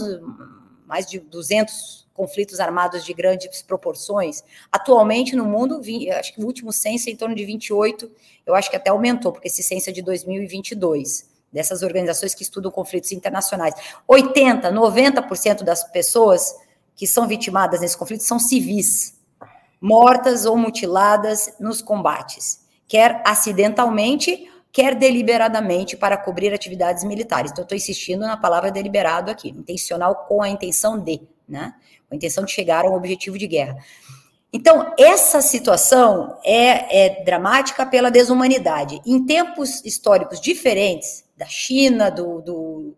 [0.87, 4.43] mais de 200 conflitos armados de grandes proporções.
[4.71, 5.81] Atualmente, no mundo,
[6.17, 8.09] acho que o último censo é em torno de 28,
[8.45, 12.71] eu acho que até aumentou, porque esse censo é de 2022, dessas organizações que estudam
[12.71, 13.73] conflitos internacionais.
[14.07, 16.55] 80, 90% das pessoas
[17.01, 19.19] que são vitimadas nesse conflito são civis,
[19.81, 27.49] mortas ou mutiladas nos combates, quer acidentalmente, quer deliberadamente para cobrir atividades militares.
[27.49, 31.73] Então, estou insistindo na palavra deliberado aqui, intencional com a intenção de, né?
[32.07, 33.77] com a intenção de chegar a um objetivo de guerra.
[34.53, 39.01] Então, essa situação é, é, dramática pela desumanidade.
[39.07, 42.95] Em tempos históricos diferentes, da China, do, do,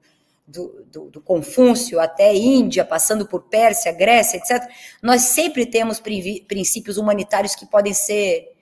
[0.61, 4.69] do, do, Confúcio até Índia, passando por Pérsia, Grécia, etc.,
[5.01, 8.53] nós sempre temos princípios humanitários que podem ser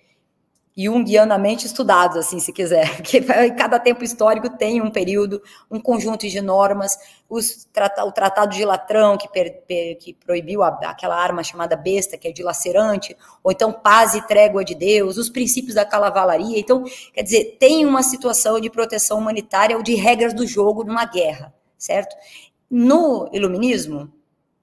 [0.75, 3.21] junguianamente estudados, assim, se quiser, porque
[3.57, 6.97] cada tempo histórico tem um período, um conjunto de normas,
[7.29, 7.67] os,
[8.05, 12.27] o Tratado de Latrão, que, per, per, que proibiu a, aquela arma chamada besta, que
[12.27, 16.83] é dilacerante, ou então paz e trégua de Deus, os princípios da calavalaria, então,
[17.13, 21.53] quer dizer, tem uma situação de proteção humanitária ou de regras do jogo numa guerra,
[21.81, 22.15] certo?
[22.69, 24.13] No iluminismo,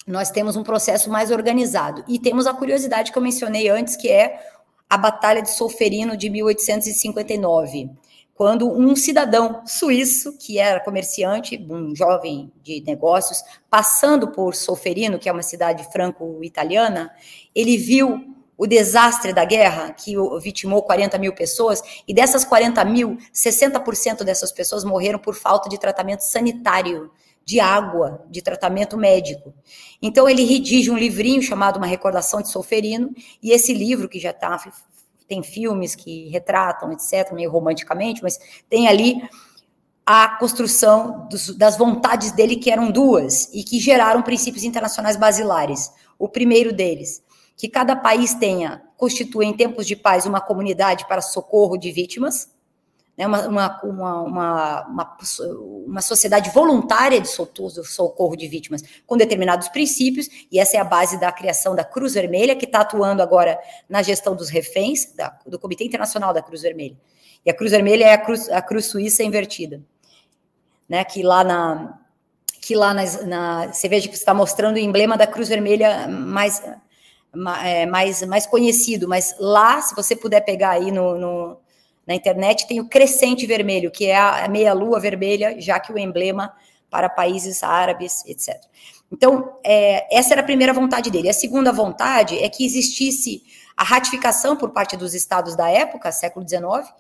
[0.07, 4.09] nós temos um processo mais organizado, e temos a curiosidade que eu mencionei antes, que
[4.09, 4.41] é
[4.89, 7.91] a Batalha de Solferino de 1859,
[8.35, 15.29] quando um cidadão suíço, que era comerciante, um jovem de negócios, passando por Solferino, que
[15.29, 17.11] é uma cidade franco-italiana,
[17.53, 23.17] ele viu o desastre da guerra, que vitimou 40 mil pessoas, e dessas 40 mil,
[23.33, 27.09] 60% dessas pessoas morreram por falta de tratamento sanitário
[27.45, 29.55] de água, de tratamento médico.
[30.03, 34.33] Então ele redige um livrinho chamado Uma Recordação de Solferino, e esse livro que já
[34.33, 34.61] tá,
[35.29, 38.39] tem filmes que retratam, etc, meio romanticamente, mas
[38.69, 39.23] tem ali
[40.05, 45.93] a construção dos, das vontades dele que eram duas e que geraram princípios internacionais basilares.
[46.19, 47.23] O primeiro deles,
[47.59, 52.51] que cada país tenha constitui em tempos de paz uma comunidade para socorro de vítimas,
[53.17, 55.19] né, uma, uma, uma, uma,
[55.87, 61.19] uma sociedade voluntária de socorro de vítimas com determinados princípios, e essa é a base
[61.19, 65.59] da criação da Cruz Vermelha, que está atuando agora na gestão dos reféns, da, do
[65.59, 66.97] Comitê Internacional da Cruz Vermelha.
[67.45, 69.83] E a Cruz Vermelha é a cruz, a cruz suíça invertida,
[70.89, 71.99] né, que lá na,
[72.61, 76.63] que lá na, na, você veja que está mostrando o emblema da Cruz Vermelha mais,
[77.35, 81.57] mais, mais conhecido, mas lá, se você puder pegar aí no, no
[82.07, 86.55] na internet tem o crescente vermelho, que é a meia-lua vermelha, já que o emblema
[86.89, 88.59] para países árabes, etc.
[89.13, 91.29] Então, é, essa era a primeira vontade dele.
[91.29, 93.43] A segunda vontade é que existisse
[93.77, 96.91] a ratificação por parte dos estados da época, século XIX,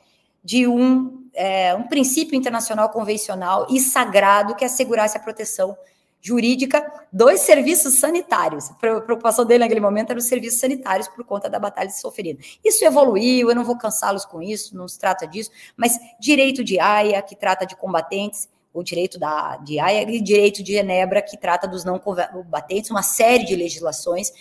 [0.44, 5.76] de um, é, um princípio internacional convencional e sagrado que assegurasse a proteção
[6.20, 8.70] jurídica dos serviços sanitários.
[8.70, 12.40] A preocupação dele naquele momento era os serviços sanitários por conta da batalha de sofrida.
[12.64, 16.78] Isso evoluiu, eu não vou cansá-los com isso, não se trata disso, mas direito de
[16.78, 21.36] Haia, que trata de combatentes, o direito da, de Haia e direito de Genebra, que
[21.36, 24.32] trata dos não combatentes, uma série de legislações,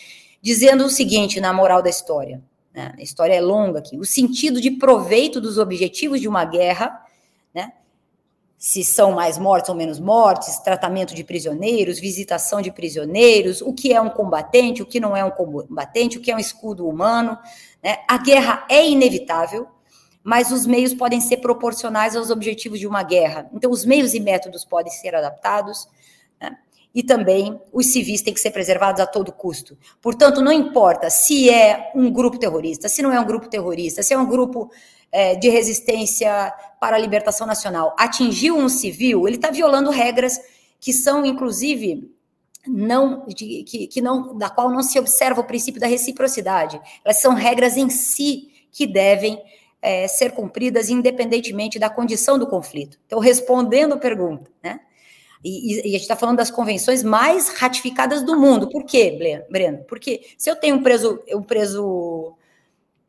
[0.42, 2.42] dizendo o seguinte na moral da história.
[2.74, 2.94] Né?
[2.98, 3.98] A história é longa aqui.
[3.98, 7.04] O sentido de proveito dos objetivos de uma guerra,
[7.54, 7.74] né?
[8.58, 13.94] Se são mais mortes ou menos mortes, tratamento de prisioneiros, visitação de prisioneiros, o que
[13.94, 17.38] é um combatente, o que não é um combatente, o que é um escudo humano.
[17.84, 17.98] Né?
[18.08, 19.68] A guerra é inevitável,
[20.24, 23.48] mas os meios podem ser proporcionais aos objetivos de uma guerra.
[23.54, 25.88] Então, os meios e métodos podem ser adaptados,
[26.42, 26.58] né?
[26.96, 29.78] e também os civis têm que ser preservados a todo custo.
[30.02, 34.16] Portanto, não importa se é um grupo terrorista, se não é um grupo terrorista, se
[34.16, 34.72] é um grupo
[35.12, 40.40] é, de resistência para a libertação nacional atingiu um civil, ele está violando regras
[40.80, 42.12] que são, inclusive,
[42.68, 46.80] não de, que, que não da qual não se observa o princípio da reciprocidade.
[47.04, 49.42] Elas são regras em si que devem
[49.82, 53.00] é, ser cumpridas independentemente da condição do conflito.
[53.06, 54.82] Então, respondendo a pergunta, né?
[55.44, 58.70] E, e, a gente está falando das convenções mais ratificadas do mundo.
[58.70, 59.84] Por quê, Breno?
[59.88, 62.36] Porque se eu tenho um preso, um preso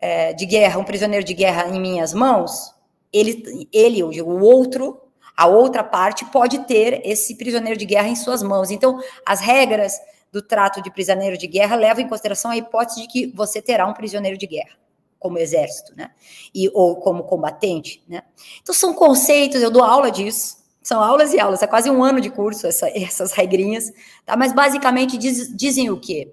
[0.00, 2.74] é, de guerra, um prisioneiro de guerra em minhas mãos,
[3.12, 5.00] ele, ele, eu digo, o outro,
[5.36, 8.70] a outra parte pode ter esse prisioneiro de guerra em suas mãos.
[8.70, 9.94] Então, as regras
[10.30, 13.86] do trato de prisioneiro de guerra levam em consideração a hipótese de que você terá
[13.86, 14.76] um prisioneiro de guerra
[15.18, 16.10] como exército, né?
[16.54, 18.22] E ou como combatente, né?
[18.62, 20.58] Então são conceitos, eu dou aula disso.
[20.80, 23.92] São aulas e aulas, é quase um ano de curso essa, essas regrinhas,
[24.24, 24.36] tá?
[24.36, 26.32] Mas basicamente diz, dizem o quê?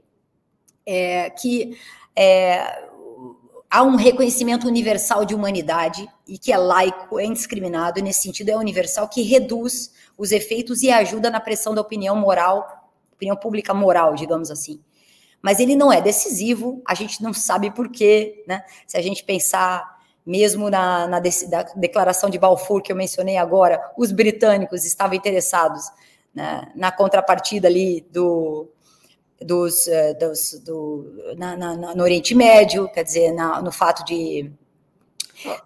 [0.85, 1.77] É, que
[2.15, 2.84] é,
[3.75, 8.47] há um reconhecimento universal de humanidade e que é laico, é indiscriminado, e nesse sentido
[8.47, 13.73] é universal, que reduz os efeitos e ajuda na pressão da opinião moral, opinião pública
[13.73, 14.79] moral, digamos assim.
[15.41, 18.63] Mas ele não é decisivo, a gente não sabe por quê, né?
[18.87, 21.19] Se a gente pensar mesmo na, na
[21.75, 25.83] declaração de Balfour que eu mencionei agora, os britânicos estavam interessados
[26.33, 28.69] né, na contrapartida ali do,
[29.41, 34.51] dos, eh, dos do, na, na, no Oriente Médio, quer dizer, na, no fato de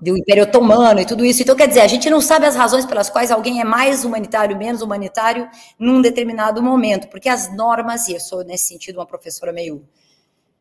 [0.02, 1.42] do Império Otomano e tudo isso.
[1.42, 4.58] Então, quer dizer, a gente não sabe as razões pelas quais alguém é mais humanitário,
[4.58, 5.48] menos humanitário
[5.78, 9.88] num determinado momento, porque as normas, e eu sou nesse sentido uma professora meio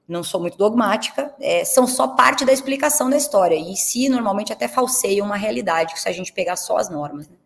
[0.06, 4.52] não sou muito dogmática, é, são só parte da explicação da história, e se normalmente
[4.52, 7.28] até falseiam uma realidade, se a gente pegar só as normas.
[7.28, 7.36] Né?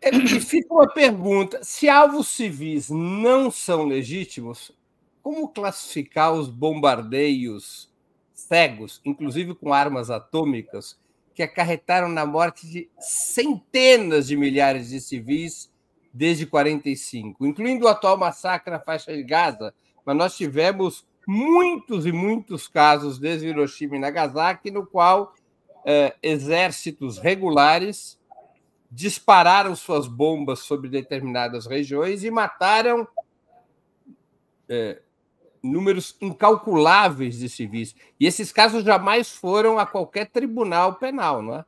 [0.00, 4.72] É, e fica uma pergunta: se alvos civis não são legítimos,
[5.22, 7.90] como classificar os bombardeios
[8.34, 10.98] cegos, inclusive com armas atômicas,
[11.34, 15.70] que acarretaram na morte de centenas de milhares de civis
[16.12, 19.72] desde 45, incluindo o atual massacre na faixa de Gaza?
[20.04, 25.34] Mas nós tivemos muitos e muitos casos desde Hiroshima e Nagasaki, no qual
[25.84, 28.19] eh, exércitos regulares
[28.90, 33.06] dispararam suas bombas sobre determinadas regiões e mataram
[34.68, 35.00] é,
[35.62, 37.94] números incalculáveis de civis.
[38.18, 41.64] E esses casos jamais foram a qualquer tribunal penal, não é?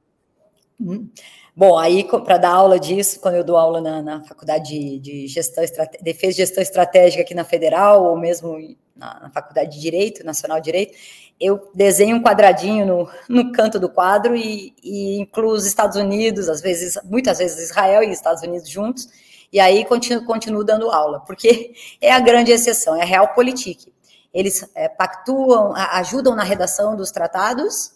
[0.81, 1.09] Hum.
[1.55, 5.27] Bom, aí para dar aula disso, quando eu dou aula na, na faculdade de, de
[5.27, 5.63] gestão,
[6.01, 8.57] defesa e gestão estratégica aqui na Federal, ou mesmo
[8.97, 10.97] na, na, faculdade de Direito, Nacional de Direito,
[11.41, 16.49] eu desenho um quadradinho no, no canto do quadro e, e incluo os Estados Unidos,
[16.49, 19.09] às vezes, muitas vezes Israel e Estados Unidos juntos,
[19.53, 23.93] e aí continuo, continuo dando aula, porque é a grande exceção, é a realpolitik.
[24.33, 27.93] Eles é, pactuam, ajudam na redação dos tratados,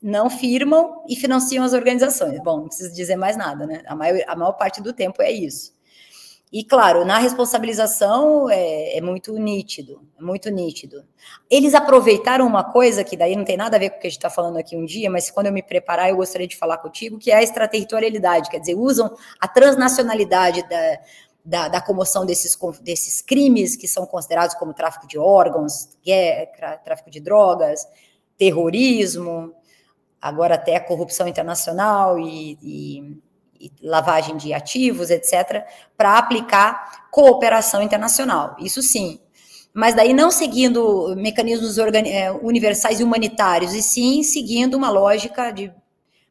[0.00, 2.40] não firmam e financiam as organizações.
[2.42, 3.82] Bom, não preciso dizer mais nada, né?
[3.86, 5.72] A maior, a maior parte do tempo é isso.
[6.52, 11.02] E, claro, na responsabilização é, é, muito nítido, é muito nítido.
[11.48, 14.10] Eles aproveitaram uma coisa que daí não tem nada a ver com o que a
[14.10, 16.76] gente está falando aqui um dia, mas quando eu me preparar, eu gostaria de falar
[16.76, 20.98] contigo, que é a extraterritorialidade, quer dizer, usam a transnacionalidade da,
[21.42, 27.10] da, da comoção desses, desses crimes que são considerados como tráfico de órgãos, guerra, tráfico
[27.10, 27.86] de drogas,
[28.36, 29.54] terrorismo,
[30.20, 33.18] agora até a corrupção internacional e, e,
[33.62, 35.64] e lavagem de ativos, etc.,
[35.96, 38.56] para aplicar cooperação internacional.
[38.58, 39.20] Isso sim.
[39.72, 45.72] Mas daí não seguindo mecanismos é, universais e humanitários, e sim seguindo uma lógica de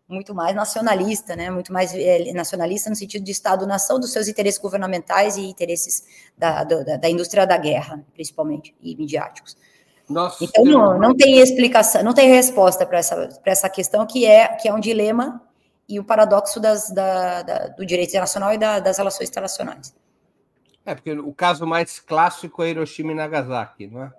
[0.07, 1.49] muito mais nacionalista, né?
[1.49, 6.03] Muito mais é, nacionalista no sentido de Estado-nação dos seus interesses governamentais e interesses
[6.37, 9.55] da, da, da indústria da guerra, principalmente, e midiáticos.
[10.09, 14.49] Nossa, então, não, não tem explicação, não tem resposta para essa, essa questão, que é,
[14.49, 15.41] que é um dilema
[15.91, 19.93] e o paradoxo das, da, da, do direito internacional e da, das relações internacionais.
[20.85, 24.11] É, porque o caso mais clássico é Hiroshima e Nagasaki, não é?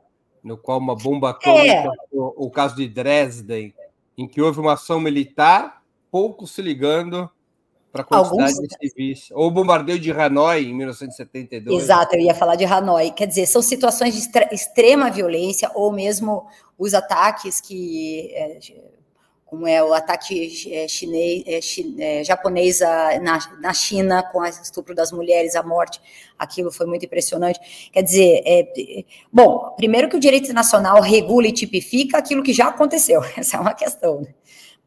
[0.45, 1.89] No qual uma bomba atômica, é.
[2.13, 3.75] o, o caso de Dresden,
[4.19, 7.31] em que houve uma ação militar, pouco se ligando
[7.93, 8.69] para a quantidade Alguns...
[8.69, 9.29] de civis.
[9.33, 11.83] Ou o bombardeio de Hanoi em 1972.
[11.83, 13.11] Exato, eu ia falar de Hanoi.
[13.11, 16.47] Quer dizer, são situações de extrema violência, ou mesmo
[16.79, 18.31] os ataques que.
[18.33, 18.59] É,
[19.53, 24.95] como é o ataque é, chinês, é, é, japonês na, na China com o estupro
[24.95, 26.01] das mulheres, a morte,
[26.39, 27.91] aquilo foi muito impressionante.
[27.93, 32.69] Quer dizer, é, bom, primeiro que o direito nacional regula e tipifica aquilo que já
[32.69, 34.23] aconteceu, essa é uma questão.
[34.23, 34.29] Né?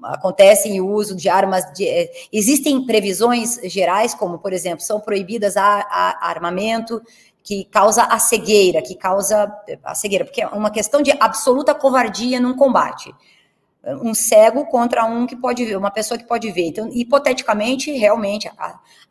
[0.03, 1.71] acontecem o uso de armas.
[1.71, 6.99] De, é, existem previsões gerais, como, por exemplo, são proibidas a, a, armamento
[7.43, 9.47] que causa a cegueira, que causa
[9.83, 13.13] a cegueira, porque é uma questão de absoluta covardia num combate.
[14.01, 16.67] Um cego contra um que pode ver, uma pessoa que pode ver.
[16.67, 18.49] Então, hipoteticamente, realmente,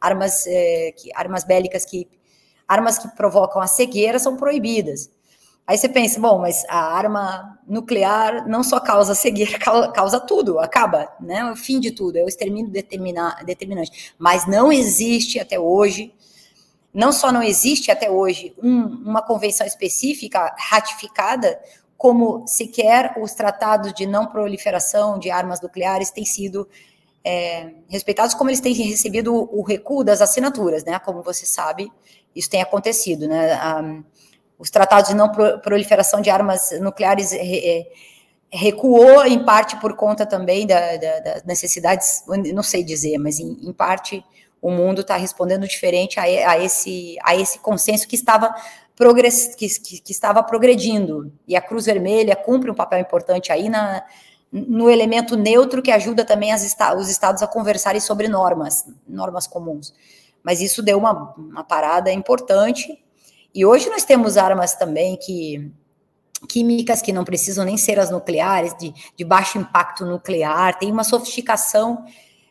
[0.01, 2.09] armas, é, que, armas bélicas que
[2.67, 5.11] armas que provocam a cegueira são proibidas.
[5.67, 9.59] Aí você pensa, bom, mas a arma nuclear não só causa cegueira,
[9.95, 11.51] causa tudo, acaba, né?
[11.51, 14.15] O fim de tudo, é o extermínio determinante.
[14.19, 16.13] Mas não existe até hoje,
[16.93, 21.59] não só não existe até hoje um, uma convenção específica ratificada,
[21.97, 26.69] como sequer os tratados de não proliferação de armas nucleares têm sido
[27.25, 30.99] é, respeitados, como eles têm recebido o recuo das assinaturas, né?
[30.99, 31.91] Como você sabe,
[32.37, 33.59] isso tem acontecido, né?
[33.81, 34.05] Um,
[34.59, 37.87] os tratados de não proliferação de armas nucleares é,
[38.53, 42.23] recuou em parte por conta também das da, da necessidades,
[42.55, 44.25] não sei dizer, mas em, em parte
[44.63, 48.55] o mundo está respondendo diferente a, a, esse, a esse consenso que estava,
[48.97, 51.33] progress, que, que, que, estava progredindo.
[51.47, 54.05] E a Cruz Vermelha cumpre um papel importante aí na,
[54.53, 56.63] no elemento neutro que ajuda também as,
[56.97, 59.93] os estados a conversarem sobre normas, normas comuns.
[60.43, 63.03] Mas isso deu uma, uma parada importante
[63.55, 65.73] e hoje nós temos armas também que
[66.49, 71.05] químicas que não precisam nem ser as nucleares, de, de baixo impacto nuclear, tem uma
[71.05, 72.05] sofisticação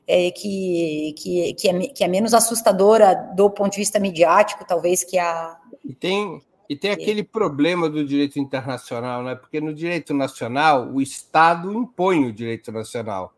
[0.08, 5.04] é, que, que, que, é, que é menos assustadora do ponto de vista midiático, talvez,
[5.04, 5.58] que a.
[5.84, 7.24] E tem, e tem aquele é.
[7.24, 9.36] problema do direito internacional, né?
[9.36, 13.34] Porque no direito nacional, o Estado impõe o direito nacional.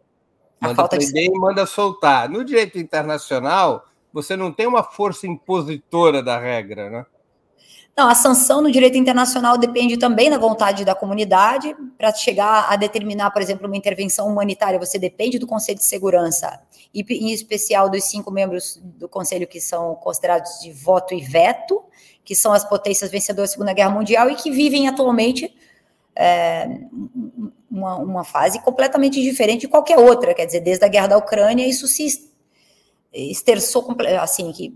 [0.62, 1.36] Manda prender de...
[1.36, 2.30] e manda soltar.
[2.30, 7.06] No direito internacional, você não tem uma força impositora da regra, né?
[7.98, 11.74] Não, a sanção no direito internacional depende também da vontade da comunidade.
[11.98, 16.62] Para chegar a determinar, por exemplo, uma intervenção humanitária, você depende do Conselho de Segurança,
[16.94, 21.84] e em especial dos cinco membros do Conselho que são considerados de voto e veto,
[22.26, 25.56] que são as potências vencedoras da Segunda Guerra Mundial e que vivem atualmente
[26.16, 26.68] é,
[27.70, 30.34] uma, uma fase completamente diferente de qualquer outra.
[30.34, 32.08] Quer dizer, desde a Guerra da Ucrânia, isso se
[33.14, 34.74] esterçou, assim, que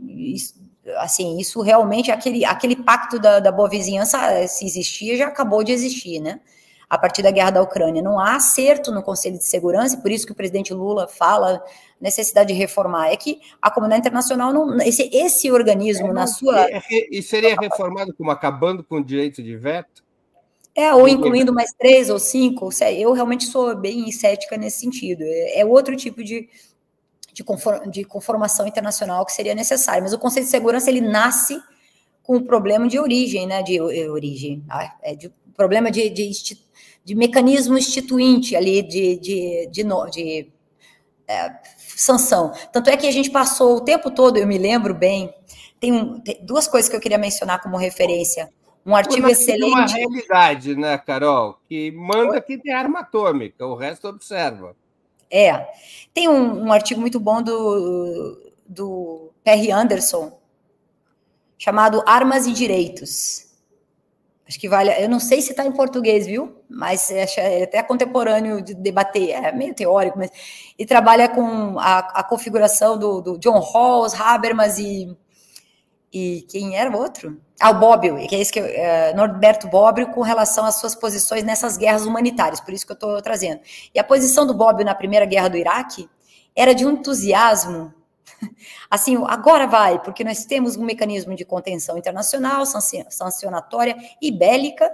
[0.97, 5.63] assim, isso realmente, aquele, aquele pacto da, da boa vizinhança, eh, se existia, já acabou
[5.63, 6.39] de existir, né?
[6.89, 8.01] A partir da guerra da Ucrânia.
[8.01, 11.63] Não há acerto no Conselho de Segurança, e por isso que o presidente Lula fala
[12.01, 13.11] necessidade de reformar.
[13.11, 16.67] É que a comunidade internacional, não, esse, esse organismo, é, na sua.
[17.11, 20.03] E seria reformado como acabando com o direito de veto?
[20.75, 22.69] É, ou incluindo mais três ou cinco.
[22.97, 25.23] Eu realmente sou bem cética nesse sentido.
[25.23, 26.49] É, é outro tipo de,
[27.33, 30.03] de, conform, de conformação internacional que seria necessário.
[30.03, 31.59] Mas o Conselho de Segurança ele nasce
[32.23, 33.61] com um problema de origem, né?
[33.61, 36.29] De, de origem, ah, é de problema de, de,
[37.09, 40.51] de, mecanismo instituinte ali de, de, de, de
[41.27, 42.51] é, sanção.
[42.71, 45.33] Tanto é que a gente passou o tempo todo, eu me lembro bem,
[45.79, 48.49] tem, um, tem duas coisas que eu queria mencionar como referência.
[48.85, 49.93] Um artigo Mas excelente.
[49.93, 51.59] Tem uma realidade, né, Carol?
[51.67, 54.75] Que manda que tem arma atômica, o resto observa.
[55.29, 55.67] É.
[56.13, 60.39] Tem um, um artigo muito bom do, do Perry Anderson,
[61.57, 63.48] chamado Armas e Direitos.
[64.49, 64.91] Acho que vale.
[65.01, 66.57] Eu não sei se está em português, viu?
[66.67, 70.31] Mas é, é até contemporâneo de debater, é meio teórico, mas.
[70.77, 75.15] E trabalha com a, a configuração do, do John Rawls, Habermas e
[76.11, 77.39] e quem era o outro?
[77.59, 81.43] Ah, o Bobbio, que é esse que é, Norberto Bobbio, com relação às suas posições
[81.43, 83.61] nessas guerras humanitárias, por isso que eu estou trazendo.
[83.93, 86.09] E a posição do Bobbio na primeira guerra do Iraque
[86.55, 87.93] era de um entusiasmo,
[88.89, 94.93] assim, agora vai, porque nós temos um mecanismo de contenção internacional, sancionatória e bélica,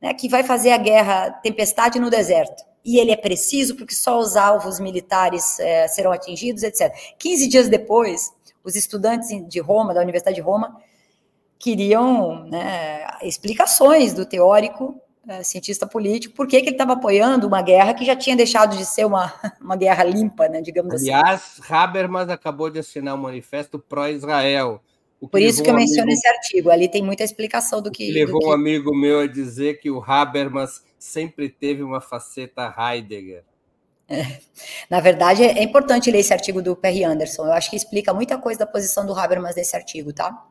[0.00, 2.64] né, que vai fazer a guerra tempestade no deserto.
[2.84, 6.92] E ele é preciso porque só os alvos militares é, serão atingidos, etc.
[7.18, 8.32] 15 dias depois,
[8.64, 10.76] os estudantes de Roma, da Universidade de Roma,
[11.58, 17.62] queriam né, explicações do teórico é, cientista político, por que, que ele estava apoiando uma
[17.62, 21.62] guerra que já tinha deixado de ser uma, uma guerra limpa, né, digamos Aliás, assim.
[21.62, 24.80] Aliás, Habermas acabou de assinar um manifesto pró-Israel.
[25.30, 28.06] Por isso que eu menciono amigo, esse artigo, ali tem muita explicação do que...
[28.06, 28.50] que levou do que...
[28.50, 33.44] um amigo meu a dizer que o Habermas sempre teve uma faceta Heidegger.
[34.08, 34.40] É.
[34.90, 37.46] Na verdade, é importante ler esse artigo do Perry Anderson.
[37.46, 40.44] Eu acho que explica muita coisa da posição do Habermas nesse artigo, tá?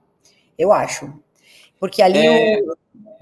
[0.58, 1.14] Eu acho.
[1.78, 2.78] Porque ali é, o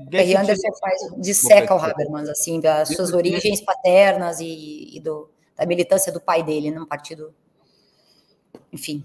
[0.10, 5.66] Perry Anderson faz, disseca o Habermas, assim, das suas origens paternas e, e do, da
[5.66, 7.34] militância do pai dele num partido.
[8.72, 9.04] Enfim.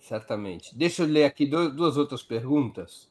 [0.00, 0.76] Certamente.
[0.76, 3.10] Deixa eu ler aqui duas outras perguntas.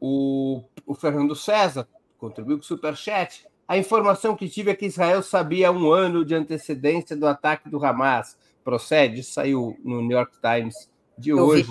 [0.00, 3.46] O, o Fernando César contribuiu com o Superchat.
[3.66, 7.84] A informação que tive é que Israel sabia um ano de antecedência do ataque do
[7.84, 8.36] Hamas.
[8.64, 9.22] Procede?
[9.22, 11.70] Saiu no New York Times de hoje,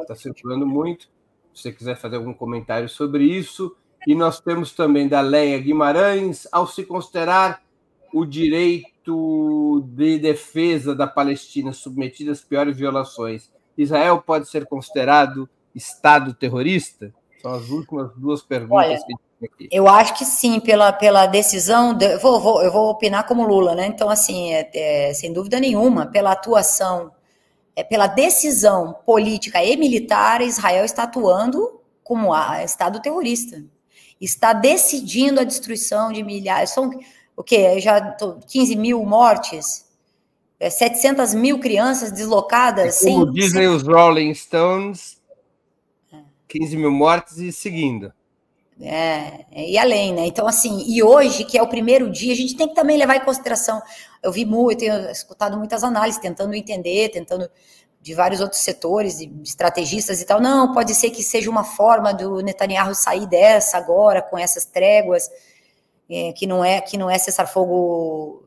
[0.00, 1.08] está circulando muito.
[1.54, 3.76] Se você quiser fazer algum comentário sobre isso.
[4.06, 7.62] E nós temos também da Leia Guimarães, ao se considerar
[8.12, 16.34] o direito de defesa da Palestina submetida às piores violações, Israel pode ser considerado Estado
[16.34, 17.12] terrorista?
[17.40, 18.98] São as últimas duas perguntas Olha,
[19.40, 19.68] que aqui.
[19.70, 21.94] Eu acho que sim, pela, pela decisão.
[21.94, 23.86] De, vou, vou, eu vou opinar como Lula, né?
[23.86, 27.10] Então, assim, é, é, sem dúvida nenhuma, pela atuação,
[27.88, 33.64] pela decisão política e militar, Israel está atuando como a, Estado terrorista.
[34.20, 36.70] Está decidindo a destruição de milhares.
[36.70, 36.90] São
[37.36, 37.80] o quê?
[37.80, 38.16] Já
[38.46, 39.86] 15 mil mortes?
[40.60, 43.02] 700 é, mil crianças deslocadas.
[43.02, 43.68] É como sem, dizem sem...
[43.68, 45.20] os Rolling Stones,
[46.48, 48.12] 15 mil mortes e seguindo.
[48.80, 50.26] É, e além, né?
[50.26, 53.16] Então, assim, e hoje, que é o primeiro dia, a gente tem que também levar
[53.16, 53.80] em consideração.
[54.22, 57.48] Eu vi muito, tenho escutado muitas análises, tentando entender, tentando
[58.00, 60.40] de vários outros setores, estrategistas e tal.
[60.40, 65.30] Não, pode ser que seja uma forma do Netanyahu sair dessa agora, com essas tréguas,
[66.10, 68.42] é, que não é que não é cessar fogo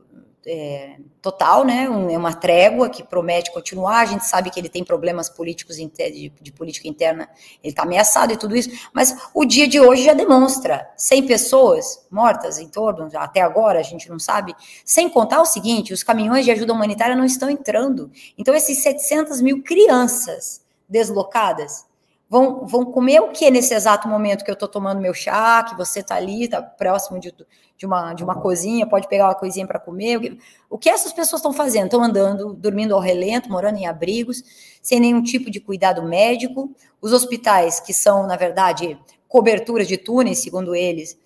[0.46, 1.90] é, total, né?
[1.90, 3.98] Um, é uma trégua que promete continuar.
[3.98, 7.28] A gente sabe que ele tem problemas políticos de, de política interna,
[7.62, 8.70] ele está ameaçado e tudo isso.
[8.92, 13.82] Mas o dia de hoje já demonstra 100 pessoas mortas em torno, até agora a
[13.82, 14.54] gente não sabe.
[14.84, 18.10] Sem contar o seguinte: os caminhões de ajuda humanitária não estão entrando.
[18.38, 21.85] Então esses 700 mil crianças deslocadas
[22.28, 25.76] vão, vão comer o que nesse exato momento que eu estou tomando meu chá, que
[25.76, 27.32] você está ali, está próximo de,
[27.76, 30.16] de, uma, de uma cozinha, pode pegar uma coisinha para comer.
[30.16, 30.38] O que,
[30.70, 31.84] o que essas pessoas estão fazendo?
[31.84, 34.42] Estão andando, dormindo ao relento, morando em abrigos,
[34.82, 36.74] sem nenhum tipo de cuidado médico.
[37.00, 38.98] Os hospitais, que são, na verdade,
[39.28, 41.16] coberturas de túneis, segundo eles,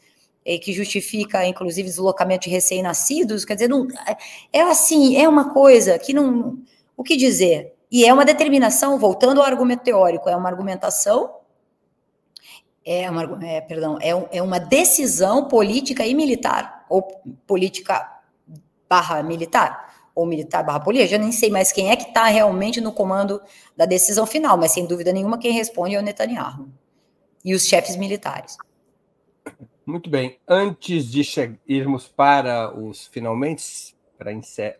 [0.62, 3.86] que justifica, inclusive, deslocamento de recém-nascidos, quer dizer, não,
[4.53, 6.59] é assim, é uma coisa que não.
[6.96, 7.72] O que dizer?
[7.91, 11.34] E é uma determinação, voltando ao argumento teórico, é uma argumentação,
[12.84, 17.03] é uma, é, perdão, é, é uma decisão política e militar, ou
[17.47, 18.20] política
[18.88, 22.80] barra militar, ou militar barra política, já nem sei mais quem é que está realmente
[22.80, 23.41] no comando
[23.76, 26.68] da decisão final, mas sem dúvida nenhuma quem responde é o Netanyahu
[27.45, 28.57] e os chefes militares.
[29.84, 30.38] Muito bem.
[30.47, 31.22] Antes de
[31.66, 34.30] irmos para os finalmente, para,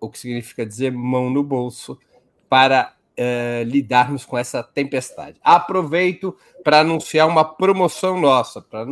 [0.00, 1.98] o que significa dizer mão no bolso,
[2.48, 5.38] para uh, lidarmos com essa tempestade.
[5.42, 8.84] Aproveito para anunciar uma promoção nossa, para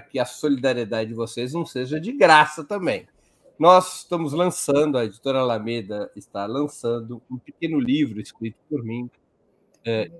[0.00, 3.06] que a solidariedade de vocês não seja de graça também.
[3.58, 9.08] Nós estamos lançando, a editora Alameda está lançando um pequeno livro escrito por mim,
[9.84, 10.10] é,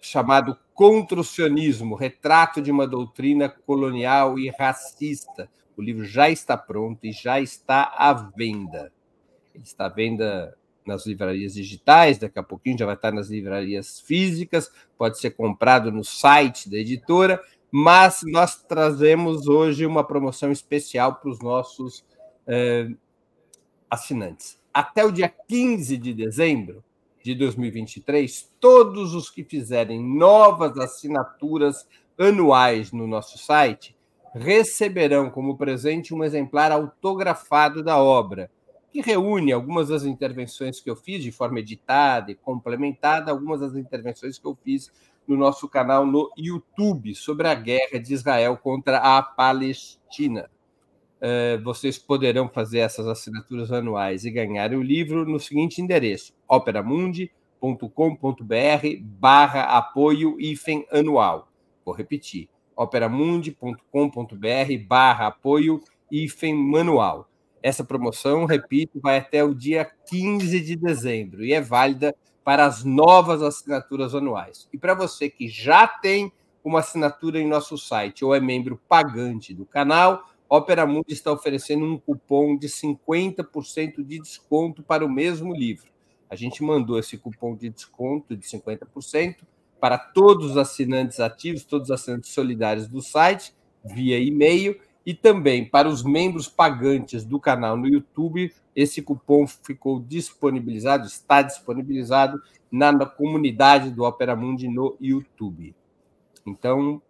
[0.00, 5.50] chamado Contra o Sionismo, Retrato de uma Doutrina Colonial e Racista.
[5.76, 8.92] O livro já está pronto e já está à venda.
[9.54, 10.56] Ele está à venda
[10.86, 15.92] nas livrarias digitais, daqui a pouquinho já vai estar nas livrarias físicas, pode ser comprado
[15.92, 17.40] no site da editora,
[17.70, 22.04] mas nós trazemos hoje uma promoção especial para os nossos
[22.46, 22.88] eh,
[23.90, 24.58] assinantes.
[24.72, 26.84] Até o dia 15 de dezembro
[27.22, 31.86] de 2023, todos os que fizerem novas assinaturas
[32.18, 33.96] anuais no nosso site
[34.34, 38.50] receberão como presente um exemplar autografado da obra,
[38.90, 43.74] que reúne algumas das intervenções que eu fiz de forma editada e complementada, algumas das
[43.74, 44.90] intervenções que eu fiz
[45.28, 50.50] no nosso canal no YouTube sobre a guerra de Israel contra a Palestina.
[51.20, 59.02] Eh, vocês poderão fazer essas assinaturas anuais e ganhar o livro no seguinte endereço: operamundi.com.br
[59.02, 61.48] barra apoio IFEM anual.
[61.84, 67.28] Vou repetir, operamundi.com.br barra apoio IFEM manual.
[67.60, 72.14] Essa promoção, repito, vai até o dia 15 de dezembro e é válida
[72.48, 74.66] para as novas assinaturas anuais.
[74.72, 76.32] E para você que já tem
[76.64, 81.84] uma assinatura em nosso site ou é membro pagante do canal, Opera Mundi está oferecendo
[81.84, 85.90] um cupom de 50% de desconto para o mesmo livro.
[86.30, 89.40] A gente mandou esse cupom de desconto de 50%
[89.78, 95.64] para todos os assinantes ativos, todos os assinantes solidários do site, via e-mail, e também
[95.64, 98.52] para os membros pagantes do canal no YouTube.
[98.74, 102.40] Esse cupom ficou disponibilizado, está disponibilizado
[102.70, 105.74] na comunidade do Opera Mundi no YouTube.
[106.46, 107.02] Então,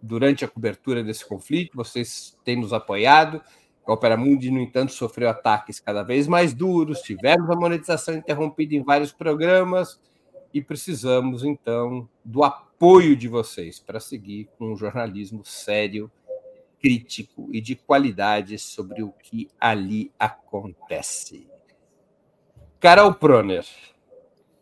[0.00, 3.40] durante a cobertura desse conflito, vocês têm nos apoiado.
[3.86, 8.74] A Opera Mundi, no entanto, sofreu ataques cada vez mais duros, tivemos a monetização interrompida
[8.74, 10.00] em vários programas
[10.54, 16.10] e precisamos, então, do apoio de vocês para seguir com um jornalismo sério,
[16.82, 21.46] crítico e de qualidade sobre o que ali acontece.
[22.80, 23.64] Carol Proner,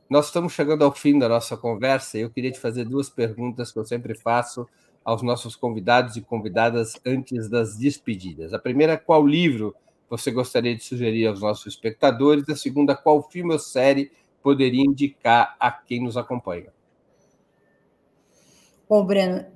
[0.08, 3.72] nós estamos chegando ao fim da nossa conversa e eu queria te fazer duas perguntas
[3.72, 4.68] que eu sempre faço
[5.02, 8.52] aos nossos convidados e convidadas antes das despedidas.
[8.52, 9.74] A primeira, qual livro
[10.10, 12.46] você gostaria de sugerir aos nossos espectadores?
[12.50, 14.12] A segunda, qual filme ou série
[14.42, 16.72] poderia indicar a quem nos acompanha?
[18.88, 19.46] Bom, Breno,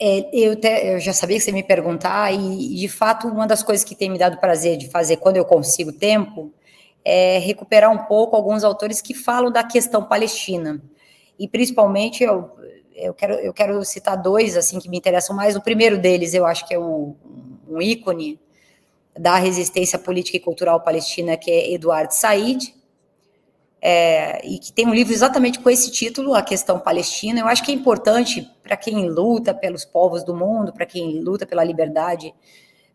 [0.00, 3.62] é, eu, te, eu, já sabia que você me perguntar, e de fato, uma das
[3.62, 6.52] coisas que tem me dado prazer de fazer quando eu consigo tempo
[7.04, 10.80] é recuperar um pouco alguns autores que falam da questão palestina.
[11.38, 12.50] E principalmente, eu,
[12.94, 15.56] eu quero, eu quero citar dois assim que me interessam mais.
[15.56, 17.14] O primeiro deles, eu acho que é um,
[17.68, 18.38] um ícone
[19.18, 22.72] da resistência política e cultural palestina, que é Eduard Said,
[23.80, 27.40] é, e que tem um livro exatamente com esse título, A Questão Palestina.
[27.40, 31.46] Eu acho que é importante para quem luta pelos povos do mundo, para quem luta
[31.46, 32.34] pela liberdade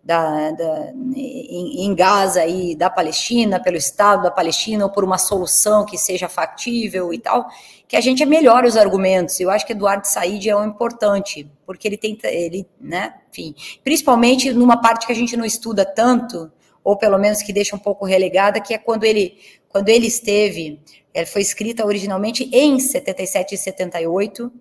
[0.04, 5.18] da, da, em, em, Gaza e da Palestina, pelo Estado da Palestina, ou por uma
[5.18, 7.48] solução que seja factível e tal,
[7.88, 9.40] que a gente melhore os argumentos.
[9.40, 14.52] Eu acho que Eduardo Said é um importante, porque ele tenta, ele, né, enfim, principalmente
[14.52, 16.52] numa parte que a gente não estuda tanto,
[16.84, 19.38] ou pelo menos que deixa um pouco relegada, que é quando ele,
[19.70, 20.80] quando ele esteve,
[21.14, 24.52] ela foi escrita originalmente em 77 e 78,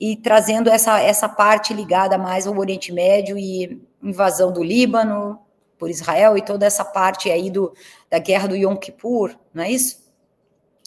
[0.00, 5.38] e trazendo essa, essa parte ligada mais ao Oriente Médio e invasão do Líbano
[5.78, 7.72] por Israel e toda essa parte aí do,
[8.08, 10.00] da guerra do Yom Kippur, não é isso?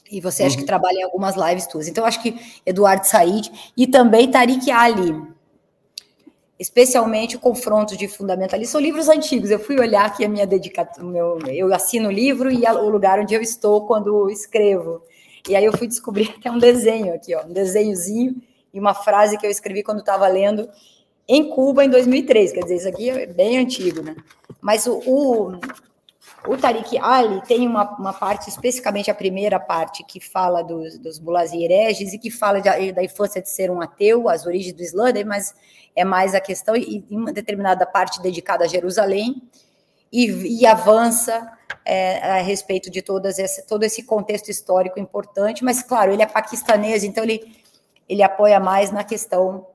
[0.09, 0.47] E você uhum.
[0.47, 0.67] acha que uhum.
[0.67, 1.87] trabalha em algumas lives tuas.
[1.87, 5.13] Então, acho que Eduardo Said e também Tariq Ali,
[6.63, 9.51] especialmente o confronto de fundamentalistas, são livros antigos.
[9.51, 13.19] Eu fui olhar aqui a minha dedicação, meu, eu assino o livro e o lugar
[13.19, 15.01] onde eu estou quando escrevo.
[15.47, 18.37] E aí eu fui descobrir até um desenho aqui, ó, um desenhozinho
[18.73, 20.69] e uma frase que eu escrevi quando estava lendo
[21.27, 22.53] em Cuba em 2003.
[22.53, 24.15] Quer dizer, isso aqui é bem antigo, né?
[24.61, 25.59] Mas o, o,
[26.47, 31.19] o Tariq Ali tem uma, uma parte, especificamente a primeira parte, que fala dos, dos
[31.53, 34.81] e hereges e que fala de, da infância de ser um ateu, as origens do
[34.81, 35.53] Islã, mas
[35.95, 39.41] é mais a questão, e uma determinada parte dedicada a Jerusalém,
[40.11, 41.51] e, e avança
[41.83, 46.27] é, a respeito de todas esse, todo esse contexto histórico importante, mas, claro, ele é
[46.27, 47.63] paquistanês, então ele
[48.07, 49.67] ele apoia mais na questão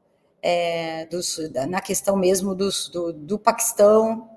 [0.42, 1.38] é, dos,
[1.68, 4.28] na questão mesmo dos, do, do Paquistão,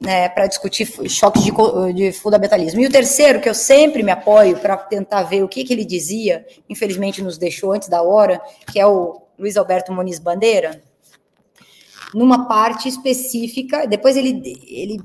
[0.00, 2.80] né, para discutir choques de, de, fundamentalismo.
[2.80, 5.84] E o terceiro, que eu sempre me apoio para tentar ver o que, que ele
[5.84, 8.40] dizia, infelizmente nos deixou antes da hora,
[8.70, 10.82] que é o Luiz Alberto Muniz Bandeira,
[12.14, 15.00] numa parte específica, depois ele, ele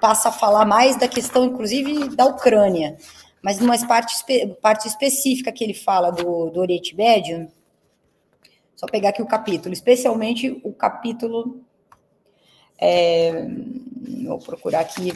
[0.00, 2.96] passa a falar mais da questão, inclusive, da Ucrânia,
[3.42, 4.14] mas numa parte,
[4.62, 7.48] parte específica que ele fala do, do Oriente Médio,
[8.76, 11.60] só pegar aqui o capítulo, especialmente o capítulo.
[12.78, 13.46] É,
[14.26, 15.12] vou procurar aqui.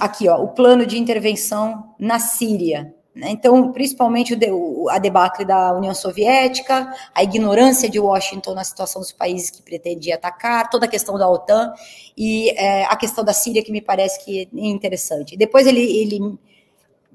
[0.00, 2.94] Aqui, ó, o plano de intervenção na Síria.
[3.14, 3.30] Né?
[3.30, 9.10] Então, principalmente o, a debacle da União Soviética, a ignorância de Washington na situação dos
[9.10, 11.72] países que pretendia atacar, toda a questão da OTAN
[12.14, 15.34] e é, a questão da Síria, que me parece que é interessante.
[15.34, 16.38] Depois ele, ele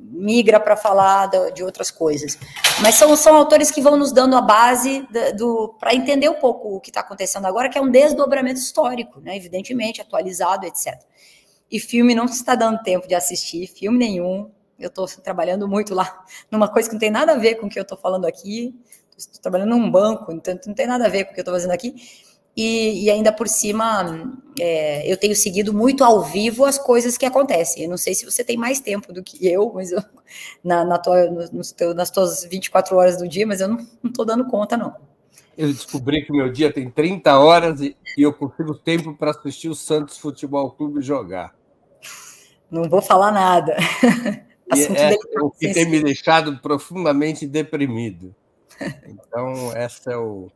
[0.10, 2.38] migra para falar de outras coisas.
[2.82, 5.08] Mas são, são autores que vão nos dando a base
[5.38, 9.20] do, para entender um pouco o que está acontecendo agora, que é um desdobramento histórico,
[9.22, 9.36] né?
[9.36, 11.00] evidentemente, atualizado, etc.
[11.70, 14.52] E filme não está dando tempo de assistir, filme nenhum.
[14.78, 17.70] Eu estou trabalhando muito lá numa coisa que não tem nada a ver com o
[17.70, 18.76] que eu estou falando aqui.
[19.18, 21.54] Estou trabalhando num banco, então não tem nada a ver com o que eu estou
[21.54, 21.96] fazendo aqui.
[22.56, 27.26] E, e, ainda por cima, é, eu tenho seguido muito ao vivo as coisas que
[27.26, 27.84] acontecem.
[27.84, 30.04] Eu não sei se você tem mais tempo do que eu, mas eu,
[30.64, 34.26] na, na tua, no, teu, nas tuas 24 horas do dia, mas eu não estou
[34.26, 34.94] dando conta, não.
[35.58, 39.70] Eu descobri que meu dia tem 30 horas e, e eu consigo tempo para assistir
[39.70, 41.56] o Santos Futebol Clube jogar.
[42.70, 43.76] Não vou falar nada.
[44.98, 48.34] é, o que tem me deixado profundamente deprimido.
[49.06, 50.50] Então, essa é o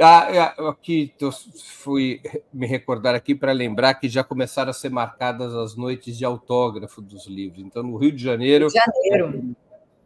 [0.00, 2.20] ah, é, aqui eu fui
[2.52, 7.02] me recordar aqui para lembrar que já começaram a ser marcadas as noites de autógrafo
[7.02, 7.62] dos livros.
[7.62, 9.56] Então, no Rio de Janeiro, Rio de Janeiro.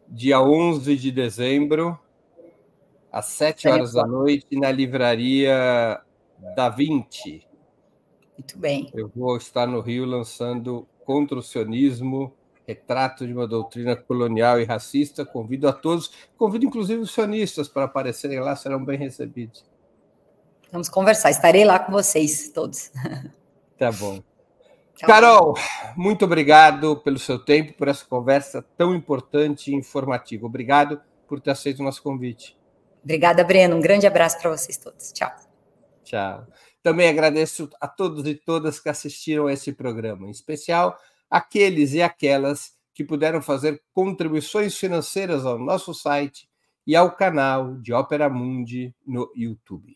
[0.07, 1.97] dia 11 de dezembro,
[3.11, 6.01] às 7 horas da noite, na livraria
[6.55, 7.47] da 20.
[8.37, 8.89] Muito bem.
[8.93, 12.33] Eu vou estar no Rio lançando Contra o Sionismo,
[12.67, 15.25] Retrato de uma Doutrina Colonial e Racista.
[15.25, 19.63] Convido a todos, convido inclusive os sionistas para aparecerem lá, serão bem recebidos.
[20.71, 21.29] Vamos conversar.
[21.29, 22.91] Estarei lá com vocês todos.
[23.77, 24.23] Tá bom.
[25.05, 25.53] Carol,
[25.95, 30.47] muito obrigado pelo seu tempo, por essa conversa tão importante e informativa.
[30.47, 32.57] Obrigado por ter aceito o nosso convite.
[33.03, 33.75] Obrigada, Breno.
[33.75, 35.11] Um grande abraço para vocês todos.
[35.11, 35.31] Tchau.
[36.03, 36.47] Tchau.
[36.81, 40.97] Também agradeço a todos e todas que assistiram a esse programa, em especial
[41.29, 46.49] aqueles e aquelas que puderam fazer contribuições financeiras ao nosso site
[46.85, 49.95] e ao canal de Ópera Mundi no YouTube.